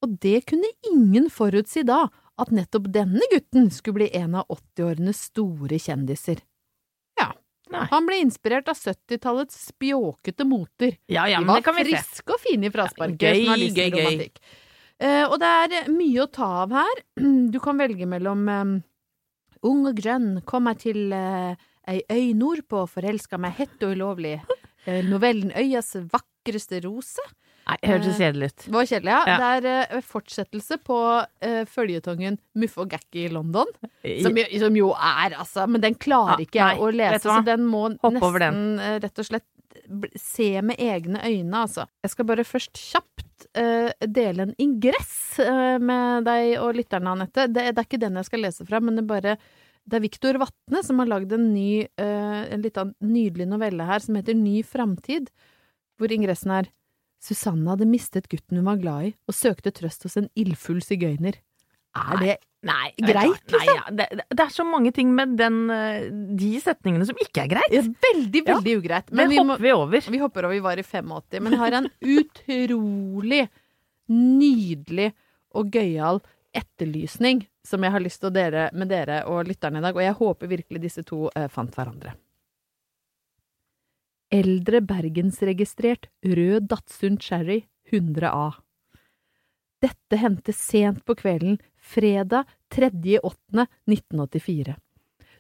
Og 0.02 0.18
det 0.26 0.40
kunne 0.50 0.72
ingen 0.90 1.30
forutsi 1.30 1.84
da, 1.86 2.08
at 2.42 2.50
nettopp 2.50 2.88
denne 2.90 3.22
gutten 3.30 3.70
skulle 3.70 4.00
bli 4.00 4.10
en 4.18 4.40
av 4.42 4.50
80-årenes 4.50 5.20
store 5.30 5.78
kjendiser. 5.78 6.42
Ja. 7.22 7.30
Nei. 7.70 7.86
Han 7.94 8.10
ble 8.10 8.18
inspirert 8.24 8.74
av 8.74 8.80
70-tallets 8.82 9.68
spjåkete 9.70 10.50
moter. 10.50 10.98
Ja, 11.06 11.28
ja, 11.30 11.38
De 11.38 11.46
men 11.46 11.54
var 11.54 11.62
det 11.62 11.68
kan 11.70 11.78
vi 11.78 11.86
se. 11.86 11.92
friske 11.94 12.34
og 12.34 12.42
fine 12.42 12.72
i 12.72 12.74
frasparket. 12.74 13.22
Gøy, 13.22 13.70
gøy, 13.78 14.02
gøy. 14.02 14.26
Eh, 15.02 15.24
og 15.26 15.40
det 15.42 15.50
er 15.50 15.90
mye 15.92 16.24
å 16.24 16.30
ta 16.32 16.48
av 16.66 16.76
her. 16.78 17.04
Du 17.54 17.60
kan 17.64 17.80
velge 17.82 18.06
mellom 18.10 18.48
um, 18.50 18.74
Ung 19.68 19.84
og 19.90 19.98
grønn, 20.00 20.40
kom 20.50 20.66
meg 20.66 20.80
til 20.82 21.12
uh, 21.14 21.54
ei 21.90 22.00
øy 22.10 22.32
nordpå, 22.38 22.86
forelska 22.90 23.38
meg 23.42 23.58
hett 23.62 23.84
og 23.88 23.96
ulovlig. 23.98 24.40
Eh, 24.90 25.04
novellen 25.06 25.52
Øyas 25.54 25.92
vakreste 26.10 26.80
rose. 26.82 27.22
Nei, 27.70 27.76
hørtes 27.86 28.16
kjedelig 28.18 28.48
ut. 28.50 28.64
Det 28.66 28.72
var 28.74 28.88
kjedelig, 28.90 29.12
ja. 29.14 29.20
Ja. 29.30 29.36
Det 29.38 29.50
er 29.70 29.84
eh, 29.94 30.02
fortsettelse 30.02 30.80
på 30.82 30.96
uh, 31.22 31.60
føljetongen 31.70 32.40
Muff 32.58 32.80
og 32.82 32.90
Gacky 32.90 33.28
i 33.28 33.30
London. 33.30 33.70
Som, 34.26 34.40
jo- 34.42 34.48
som 34.64 34.80
jo 34.80 34.88
er, 34.98 35.36
altså 35.38 35.68
Men 35.70 35.84
den 35.86 35.94
klarer 36.02 36.42
Ja, 36.42 36.48
ikke 36.48 36.64
jeg 36.64 36.82
å 36.82 36.90
lese, 36.98 37.22
så 37.28 37.36
den 37.46 37.68
må 37.70 37.84
Hopp 38.02 38.18
nesten 38.18 38.42
den. 38.42 38.98
rett 39.06 39.22
og 39.22 39.30
slett 39.30 39.46
se 40.18 40.50
med 40.66 40.82
egne 40.82 41.22
øyne, 41.30 41.62
altså. 41.62 41.86
Jeg 42.02 42.16
skal 42.16 42.32
bare 42.34 42.48
først 42.50 42.82
kjapt 42.82 43.28
eh, 43.58 44.08
dele 44.08 44.48
en 44.48 44.56
ingress 44.62 45.40
uh, 45.44 45.78
med 45.82 46.28
deg 46.28 46.56
og 46.62 46.76
lytterne, 46.78 47.16
Anette. 47.16 47.48
Det, 47.48 47.68
det 47.72 47.82
er 47.82 47.88
ikke 47.88 48.02
den 48.02 48.20
jeg 48.20 48.30
skal 48.30 48.46
lese 48.46 48.68
fra, 48.68 48.82
men 48.84 48.98
det 48.98 49.06
er 49.06 49.12
bare 49.12 49.38
det 49.90 49.98
er 49.98 50.04
Viktor 50.04 50.38
Vatne 50.38 50.84
som 50.86 51.02
har 51.02 51.10
lagd 51.10 51.34
en 51.36 51.48
ny, 51.54 51.84
uh, 52.00 52.44
en 52.54 52.62
litt 52.64 52.78
nydelig 53.02 53.50
novelle 53.50 53.88
her 53.88 54.04
som 54.04 54.20
heter 54.20 54.38
Ny 54.38 54.62
framtid, 54.68 55.32
hvor 55.98 56.14
ingressen 56.14 56.54
er 56.60 56.70
Susanne 57.22 57.70
hadde 57.70 57.86
mistet 57.90 58.30
gutten 58.32 58.58
hun 58.58 58.66
var 58.66 58.80
glad 58.82 59.10
i, 59.10 59.12
og 59.30 59.38
søkte 59.38 59.74
trøst 59.78 60.08
hos 60.08 60.18
en 60.18 60.30
ildfull 60.34 60.82
sigøyner. 60.82 61.38
Er 61.98 62.22
det 62.22 62.38
Nei, 62.64 62.92
Greit, 63.02 63.42
liksom. 63.50 63.58
Nei, 63.58 63.74
ja, 63.74 63.84
det, 63.90 64.06
det- 64.30 64.40
er 64.44 64.52
så 64.54 64.64
mange 64.64 64.92
ting 64.94 65.10
med 65.18 65.32
den, 65.38 65.56
eh, 65.74 66.04
de 66.38 66.52
setningene 66.62 67.08
som 67.10 67.18
ikke 67.18 67.42
er 67.42 67.48
greit. 67.56 67.72
ja, 67.74 67.82
veldig, 67.82 68.44
veldig 68.46 68.76
ugreit? 68.78 69.08
det 69.10 69.28
vi 69.32 69.40
må- 69.40 69.58
vi 69.60 69.72
over. 69.74 70.00
Vi 70.14 70.20
hopper 70.22 70.46
over, 70.46 70.54
vi 70.54 70.60
var 70.60 70.78
i 70.78 70.84
85, 70.84 71.42
men 71.42 71.54
har 71.58 71.72
en 71.80 71.90
utrolig 72.02 73.48
nydelig 74.08 75.14
og 75.56 75.72
gøyal 75.74 76.22
etterlysning 76.54 77.48
som 77.66 77.82
jeg 77.82 77.92
har 77.92 78.00
lyst 78.04 78.20
til 78.22 78.30
å 78.30 78.34
dele 78.34 78.70
med 78.74 78.90
dere 78.90 79.24
og 79.26 79.48
lytterne 79.48 79.78
i 79.80 79.82
dag, 79.82 79.96
og 79.96 80.02
jeg 80.04 80.14
håper 80.20 80.48
virkelig 80.54 80.82
disse 80.82 81.04
to 81.04 81.30
eh, 81.36 81.48
fant 81.48 81.74
hverandre. 81.74 82.14
Eldre 84.32 84.80
bergensregistrert 84.86 86.08
rød 86.24 86.68
Datsun 86.72 87.18
Cherry 87.20 87.64
100A. 87.92 88.54
Dette 89.82 90.18
hendte 90.22 90.54
sent 90.54 91.02
på 91.06 91.16
kvelden, 91.20 91.58
fredag 91.82 92.46
3.8.1984. 92.72 94.76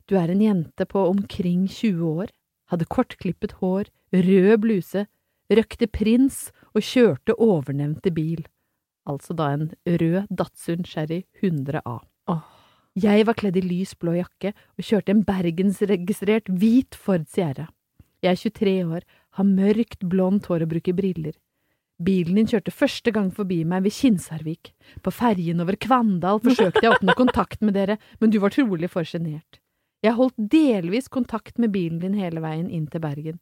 Du 0.09 0.17
er 0.17 0.33
en 0.33 0.41
jente 0.41 0.85
på 0.85 1.05
omkring 1.07 1.67
20 1.67 2.03
år, 2.03 2.27
hadde 2.71 2.85
kortklippet 2.91 3.51
hår, 3.61 3.85
rød 4.11 4.57
bluse, 4.63 5.05
røkte 5.51 5.87
prins 5.87 6.51
og 6.73 6.81
kjørte 6.83 7.35
overnevnte 7.37 8.11
bil. 8.15 8.45
Altså 9.07 9.33
da 9.37 9.51
en 9.55 9.69
rød 9.85 10.27
Datsun 10.29 10.85
Sherry 10.85 11.23
100A. 11.41 11.99
Åh. 12.31 12.43
Jeg 12.99 13.23
var 13.23 13.37
kledd 13.39 13.55
i 13.55 13.63
lys 13.63 13.93
blå 13.95 14.17
jakke 14.17 14.51
og 14.51 14.83
kjørte 14.83 15.13
en 15.13 15.23
bergensregistrert 15.23 16.49
hvit 16.51 16.97
Ford 16.99 17.23
Sierra. 17.31 17.69
Jeg 18.21 18.35
er 18.35 18.41
23 18.51 18.73
år, 18.97 19.05
har 19.39 19.47
mørkt, 19.47 20.03
blondt 20.03 20.49
hår 20.51 20.65
og 20.65 20.73
bruker 20.73 20.97
briller. 20.97 21.37
Bilen 22.01 22.39
din 22.39 22.49
kjørte 22.49 22.73
første 22.73 23.13
gang 23.13 23.29
forbi 23.35 23.61
meg 23.67 23.85
ved 23.85 23.93
Kinsarvik. 23.93 24.71
På 25.05 25.13
ferjen 25.13 25.61
over 25.61 25.77
Kvandal 25.77 26.41
forsøkte 26.41 26.81
jeg 26.81 26.93
å 26.93 26.97
åpne 26.97 27.17
kontakt 27.17 27.61
med 27.61 27.77
dere, 27.77 27.99
men 28.19 28.33
du 28.33 28.39
var 28.41 28.53
trolig 28.55 28.89
for 28.89 29.05
sjenert. 29.07 29.59
Jeg 30.01 30.17
holdt 30.17 30.37
delvis 30.49 31.11
kontakt 31.13 31.59
med 31.61 31.73
bilen 31.75 31.99
din 32.01 32.17
hele 32.17 32.41
veien 32.41 32.69
inn 32.73 32.87
til 32.89 33.03
Bergen. 33.03 33.37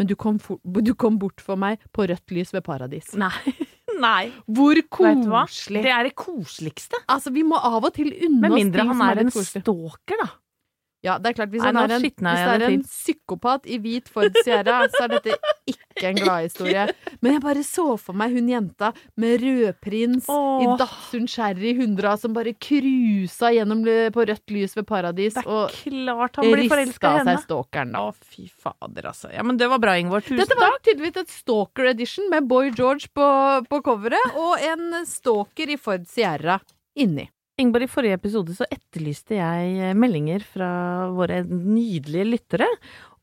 Men 0.00 0.08
du 0.08 0.14
kom, 0.16 0.38
for, 0.40 0.56
du 0.64 0.94
kom 0.96 1.18
bort 1.20 1.42
for 1.44 1.60
meg 1.60 1.82
på 1.92 2.06
rødt 2.08 2.32
lys 2.32 2.54
ved 2.54 2.64
Paradis. 2.64 3.12
Nei. 3.18 3.34
Nei. 4.02 4.30
Hvor 4.48 4.78
koselig! 4.88 5.82
Det 5.84 5.92
er 5.92 6.08
det 6.08 6.14
koseligste. 6.16 6.96
Altså, 7.12 7.32
vi 7.34 7.44
må 7.44 7.58
av 7.60 7.84
og 7.84 7.92
til 7.92 8.08
unne 8.08 8.48
oss 8.48 8.62
ting 8.72 8.88
som 8.88 9.02
er 9.04 9.20
litt 9.20 9.28
en 9.28 9.34
koselig. 9.34 9.64
stalker, 9.66 10.22
da. 10.22 10.30
Ja, 11.02 11.16
det 11.18 11.32
er 11.32 11.34
klart, 11.34 11.50
hvis 11.50 11.64
Nei, 11.64 11.70
er 11.74 11.92
en, 11.96 12.02
hvis 12.04 12.14
det 12.22 12.32
er 12.54 12.62
en 12.68 12.82
psykopat 12.86 13.64
i 13.66 13.78
hvit 13.82 14.06
Ford 14.12 14.36
Sierra, 14.44 14.84
så 14.92 15.00
er 15.08 15.16
dette 15.16 15.34
ikke 15.66 16.12
en 16.12 16.20
gladhistorie. 16.20 16.84
Men 17.18 17.34
jeg 17.34 17.42
bare 17.42 17.64
så 17.66 17.86
for 17.98 18.14
meg 18.18 18.36
hun 18.36 18.46
jenta 18.52 18.92
med 19.18 19.42
rødprins 19.42 20.28
i 20.30 20.36
Åh. 20.36 20.76
Datsun 20.78 21.26
Cherry 21.26 21.72
100 21.74 22.14
som 22.22 22.36
bare 22.36 22.54
cruisa 22.54 23.50
gjennom 23.50 23.82
på 24.14 24.28
rødt 24.30 24.54
lys 24.54 24.76
ved 24.78 24.86
Paradis 24.86 25.34
Det 25.34 25.42
er 25.42 25.50
og 25.50 25.74
klart 25.74 26.38
han 26.38 26.48
blir 26.52 26.70
rista 26.84 27.12
av 27.16 27.26
seg 27.26 27.42
stalkeren. 27.48 27.92
da. 27.98 28.06
Å, 28.06 28.14
fy 28.22 28.46
fader, 28.46 29.10
altså. 29.10 29.34
Ja, 29.34 29.42
men 29.42 29.58
det 29.58 29.72
var 29.74 29.82
bra, 29.82 29.98
Ingvor. 29.98 30.22
Tusen 30.22 30.38
Dette 30.44 30.58
var 30.60 30.78
tydeligvis 30.86 31.18
et 31.24 31.34
stalker 31.34 31.90
edition 31.96 32.30
med 32.30 32.46
Boy 32.46 32.70
George 32.70 33.10
på, 33.10 33.26
på 33.66 33.82
coveret 33.90 34.38
og 34.38 34.54
en 34.70 35.02
stalker 35.08 35.74
i 35.74 35.80
Ford 35.82 36.06
Sierra 36.06 36.60
inni. 36.94 37.26
Ingeborg, 37.62 37.86
i 37.86 37.92
forrige 37.92 38.18
episode 38.18 38.56
så 38.56 38.66
etterlyste 38.72 39.38
jeg 39.38 39.72
eh, 39.78 39.96
meldinger 39.98 40.44
fra 40.44 40.70
våre 41.14 41.42
nydelige 41.46 42.28
lyttere. 42.28 42.68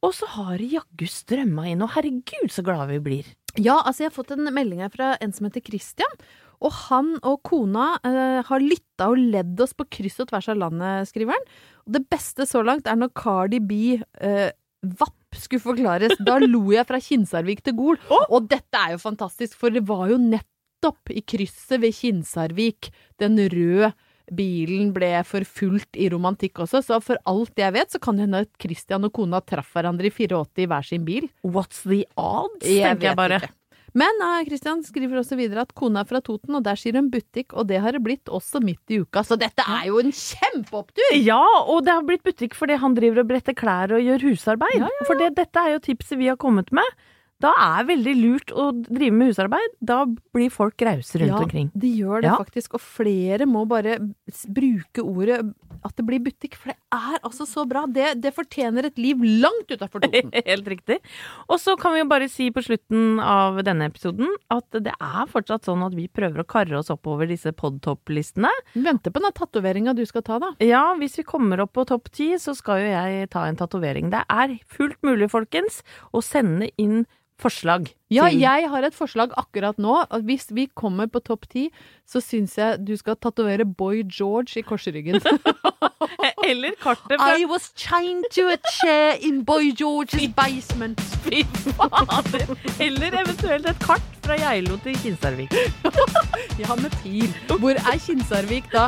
Og 0.06 0.14
så 0.16 0.30
har 0.38 0.56
det 0.60 0.72
jaggu 0.78 1.08
strømma 1.12 1.68
inn, 1.68 1.84
og 1.84 1.92
herregud 1.98 2.54
så 2.54 2.64
glade 2.64 2.88
vi 2.94 3.02
blir. 3.04 3.34
Ja, 3.58 3.80
altså 3.82 4.06
jeg 4.06 4.12
har 4.12 4.16
fått 4.16 4.32
en 4.36 4.48
melding 4.56 4.84
her 4.84 4.94
fra 4.94 5.16
en 5.20 5.34
som 5.36 5.50
heter 5.50 5.64
Christian. 5.66 6.16
Og 6.64 6.74
han 6.90 7.14
og 7.24 7.42
kona 7.48 7.94
eh, 8.08 8.40
har 8.48 8.64
lytta 8.64 9.10
og 9.12 9.20
ledd 9.20 9.60
oss 9.64 9.76
på 9.76 9.88
kryss 10.00 10.20
og 10.24 10.32
tvers 10.32 10.50
av 10.52 10.60
landet, 10.60 11.12
skriver 11.12 11.36
han. 11.36 11.48
Og 11.88 11.96
det 11.96 12.04
beste 12.12 12.48
så 12.48 12.64
langt 12.66 12.88
er 12.88 13.00
når 13.00 13.14
Cardi 13.16 13.62
B 13.64 13.80
eh, 14.00 14.50
Vapp 15.00 15.36
skulle 15.36 15.64
forklares. 15.64 16.16
Da 16.24 16.38
lo 16.40 16.62
jeg 16.72 16.88
fra 16.88 17.00
Kinsarvik 17.04 17.64
til 17.66 17.76
Gol. 17.76 18.00
Og 18.30 18.48
dette 18.52 18.80
er 18.80 18.96
jo 18.96 19.02
fantastisk, 19.02 19.58
for 19.60 19.76
det 19.76 19.84
var 19.88 20.08
jo 20.12 20.20
nettopp 20.22 21.12
i 21.12 21.24
krysset 21.28 21.82
ved 21.84 21.96
Kinsarvik 21.98 22.92
den 23.20 23.36
røde 23.52 23.92
bilen 24.36 24.92
ble 24.96 25.12
forfulgt 25.28 25.98
i 26.00 26.10
romantikk 26.14 26.60
også, 26.66 26.82
så 26.86 27.00
for 27.04 27.20
alt 27.30 27.58
jeg 27.60 27.74
vet, 27.76 27.92
så 27.94 28.00
kan 28.02 28.18
det 28.20 28.28
hende 28.28 28.44
at 28.46 28.52
Christian 28.62 29.08
og 29.08 29.14
kona 29.16 29.40
traff 29.42 29.72
hverandre 29.76 30.10
i 30.10 30.14
84 30.14 30.64
i 30.66 30.68
hver 30.70 30.86
sin 30.90 31.06
bil. 31.08 31.30
What's 31.44 31.82
the 31.86 32.04
odds, 32.18 32.66
Jeg 32.68 32.84
tenker 32.96 33.12
jeg 33.12 33.20
bare. 33.20 33.40
ikke. 33.42 33.56
Men 33.98 34.20
Kristian 34.22 34.46
Christian 34.46 34.82
skriver 34.86 35.18
også 35.18 35.36
videre 35.40 35.64
at 35.66 35.72
kona 35.74 36.04
er 36.04 36.06
fra 36.06 36.20
Toten, 36.22 36.54
og 36.56 36.64
der 36.64 36.78
sier 36.78 36.94
hun 37.00 37.08
butikk, 37.10 37.56
og 37.58 37.66
det 37.72 37.80
har 37.82 37.92
det 37.96 38.04
blitt 38.06 38.30
også 38.30 38.62
midt 38.62 38.94
i 38.94 39.00
uka. 39.02 39.24
Så 39.26 39.34
dette 39.42 39.66
er 39.66 39.88
jo 39.90 39.98
en 39.98 40.12
kjempeopptur! 40.14 41.16
Ja, 41.18 41.42
og 41.66 41.86
det 41.88 41.96
har 41.96 42.06
blitt 42.06 42.22
butikk 42.24 42.54
fordi 42.58 42.78
han 42.78 42.94
driver 42.94 43.24
og 43.24 43.32
bretter 43.32 43.58
klær 43.58 43.96
og 43.98 44.04
gjør 44.06 44.28
husarbeid. 44.30 44.86
For 45.08 45.18
det, 45.18 45.32
dette 45.40 45.58
er 45.64 45.74
jo 45.74 45.80
tipset 45.90 46.20
vi 46.22 46.30
har 46.30 46.38
kommet 46.38 46.70
med. 46.72 46.86
Da 47.40 47.54
er 47.56 47.84
det 47.86 47.90
veldig 47.94 48.14
lurt 48.20 48.52
å 48.52 48.66
drive 48.84 49.16
med 49.16 49.30
husarbeid. 49.32 49.76
Da 49.80 50.02
blir 50.36 50.50
folk 50.52 50.82
rause 50.84 51.22
rundt 51.22 51.32
ja, 51.32 51.38
omkring. 51.40 51.70
de 51.74 51.92
gjør 52.02 52.22
det 52.26 52.28
Ja. 52.34 52.38
faktisk, 52.38 52.74
og 52.76 52.82
flere 52.84 53.46
må 53.48 53.62
bare 53.70 53.94
bruke 54.52 55.00
ordet 55.06 55.38
at 55.86 55.96
det 55.96 56.04
blir 56.06 56.20
butikk, 56.20 56.58
for 56.60 56.74
det 56.74 56.78
er 56.92 57.20
altså 57.24 57.48
så 57.48 57.64
bra. 57.70 57.86
Det, 57.88 58.20
det 58.20 58.34
fortjener 58.36 58.90
et 58.90 58.98
liv 59.00 59.16
langt 59.24 59.72
utafor 59.72 60.02
Toten. 60.04 60.34
Helt 60.36 60.68
riktig. 60.68 60.98
Og 61.48 61.62
så 61.64 61.78
kan 61.80 61.94
vi 61.96 62.02
jo 62.04 62.10
bare 62.12 62.28
si 62.28 62.50
på 62.52 62.60
slutten 62.66 63.22
av 63.24 63.62
denne 63.64 63.88
episoden 63.88 64.28
at 64.52 64.68
det 64.76 64.92
er 65.00 65.30
fortsatt 65.32 65.64
sånn 65.70 65.86
at 65.88 65.96
vi 65.96 66.10
prøver 66.12 66.44
å 66.44 66.48
karre 66.50 66.76
oss 66.82 66.92
oppover 66.92 67.30
disse 67.32 67.54
podtopplistene. 67.56 68.52
Venter 68.76 69.16
på 69.16 69.24
den 69.24 69.32
tatoveringa 69.38 69.96
du 69.96 70.04
skal 70.10 70.26
ta, 70.28 70.40
da. 70.44 70.52
Ja, 70.60 70.84
hvis 71.00 71.16
vi 71.22 71.24
kommer 71.24 71.64
opp 71.64 71.72
på 71.80 71.88
topp 71.88 72.12
ti, 72.12 72.34
så 72.42 72.52
skal 72.58 72.84
jo 72.84 72.92
jeg 72.92 73.30
ta 73.32 73.46
en 73.48 73.56
tatovering. 73.60 74.12
Det 74.12 74.26
er 74.28 74.58
fullt 74.68 75.00
mulig, 75.08 75.32
folkens, 75.32 75.80
å 76.12 76.20
sende 76.26 76.68
inn 76.76 77.06
forslag. 77.40 77.90
Ja, 78.14 78.28
jeg 78.32 78.70
har 78.72 78.86
et 78.86 78.98
forslag 78.98 79.34
akkurat 79.40 79.78
nå. 79.82 79.96
At 80.10 80.26
hvis 80.28 80.50
vi 80.56 80.68
kommer 80.78 81.10
på 81.12 81.22
topp 81.26 81.48
ti, 81.52 81.68
så 82.10 82.22
syns 82.24 82.58
jeg 82.60 82.82
du 82.86 82.96
skal 83.00 83.20
tatovere 83.22 83.68
Boy 83.68 84.04
George 84.08 84.60
i 84.60 84.66
korsryggen. 84.66 85.22
Eller 86.50 86.72
kartet 86.82 87.20
fra 87.22 87.38
I 87.38 87.46
was 87.46 87.70
chained 87.78 88.26
to 88.36 88.48
a 88.50 88.58
chair 88.82 89.18
in 89.22 89.44
Boy 89.46 89.72
George's 89.82 90.28
basement. 90.36 91.00
Fy 91.26 91.44
fader! 91.78 92.56
Eller 92.80 93.20
eventuelt 93.22 93.70
et 93.70 93.80
kart 93.84 94.02
fra 94.26 94.38
Geilo 94.42 94.78
til 94.84 94.98
Kinsarvik. 95.04 95.54
Ja, 96.60 96.76
med 96.76 96.92
pil. 97.04 97.30
Hvor 97.48 97.70
er 97.72 97.98
Kinsarvik 98.06 98.66
da? 98.74 98.88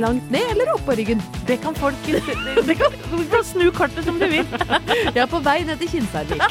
Langt 0.00 0.30
ned 0.30 0.50
eller 0.50 0.72
oppå 0.74 0.96
ryggen? 0.98 1.22
Det 1.46 1.60
kan 1.62 1.74
folk 1.76 1.94
det 2.66 2.76
kan, 2.80 2.96
Du 3.12 3.22
kan 3.30 3.44
snu 3.44 3.70
kartet 3.70 4.04
som 4.04 4.18
du 4.18 4.26
vil. 4.26 4.46
Jeg 5.14 5.22
er 5.22 5.30
på 5.30 5.38
vei 5.38 5.62
ned 5.68 5.78
til 5.78 5.88
Kinsarvik. 5.88 6.42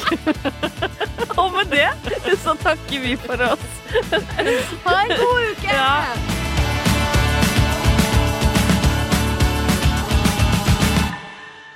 Og 1.38 1.52
med 1.58 1.74
det 1.74 2.38
så 2.40 2.56
takker 2.64 3.00
vi 3.04 3.16
for 3.20 3.50
oss. 3.52 3.70
Ha 4.86 5.00
en 5.04 5.18
god 5.18 5.50
uke! 5.52 5.74
Ja. 5.74 6.39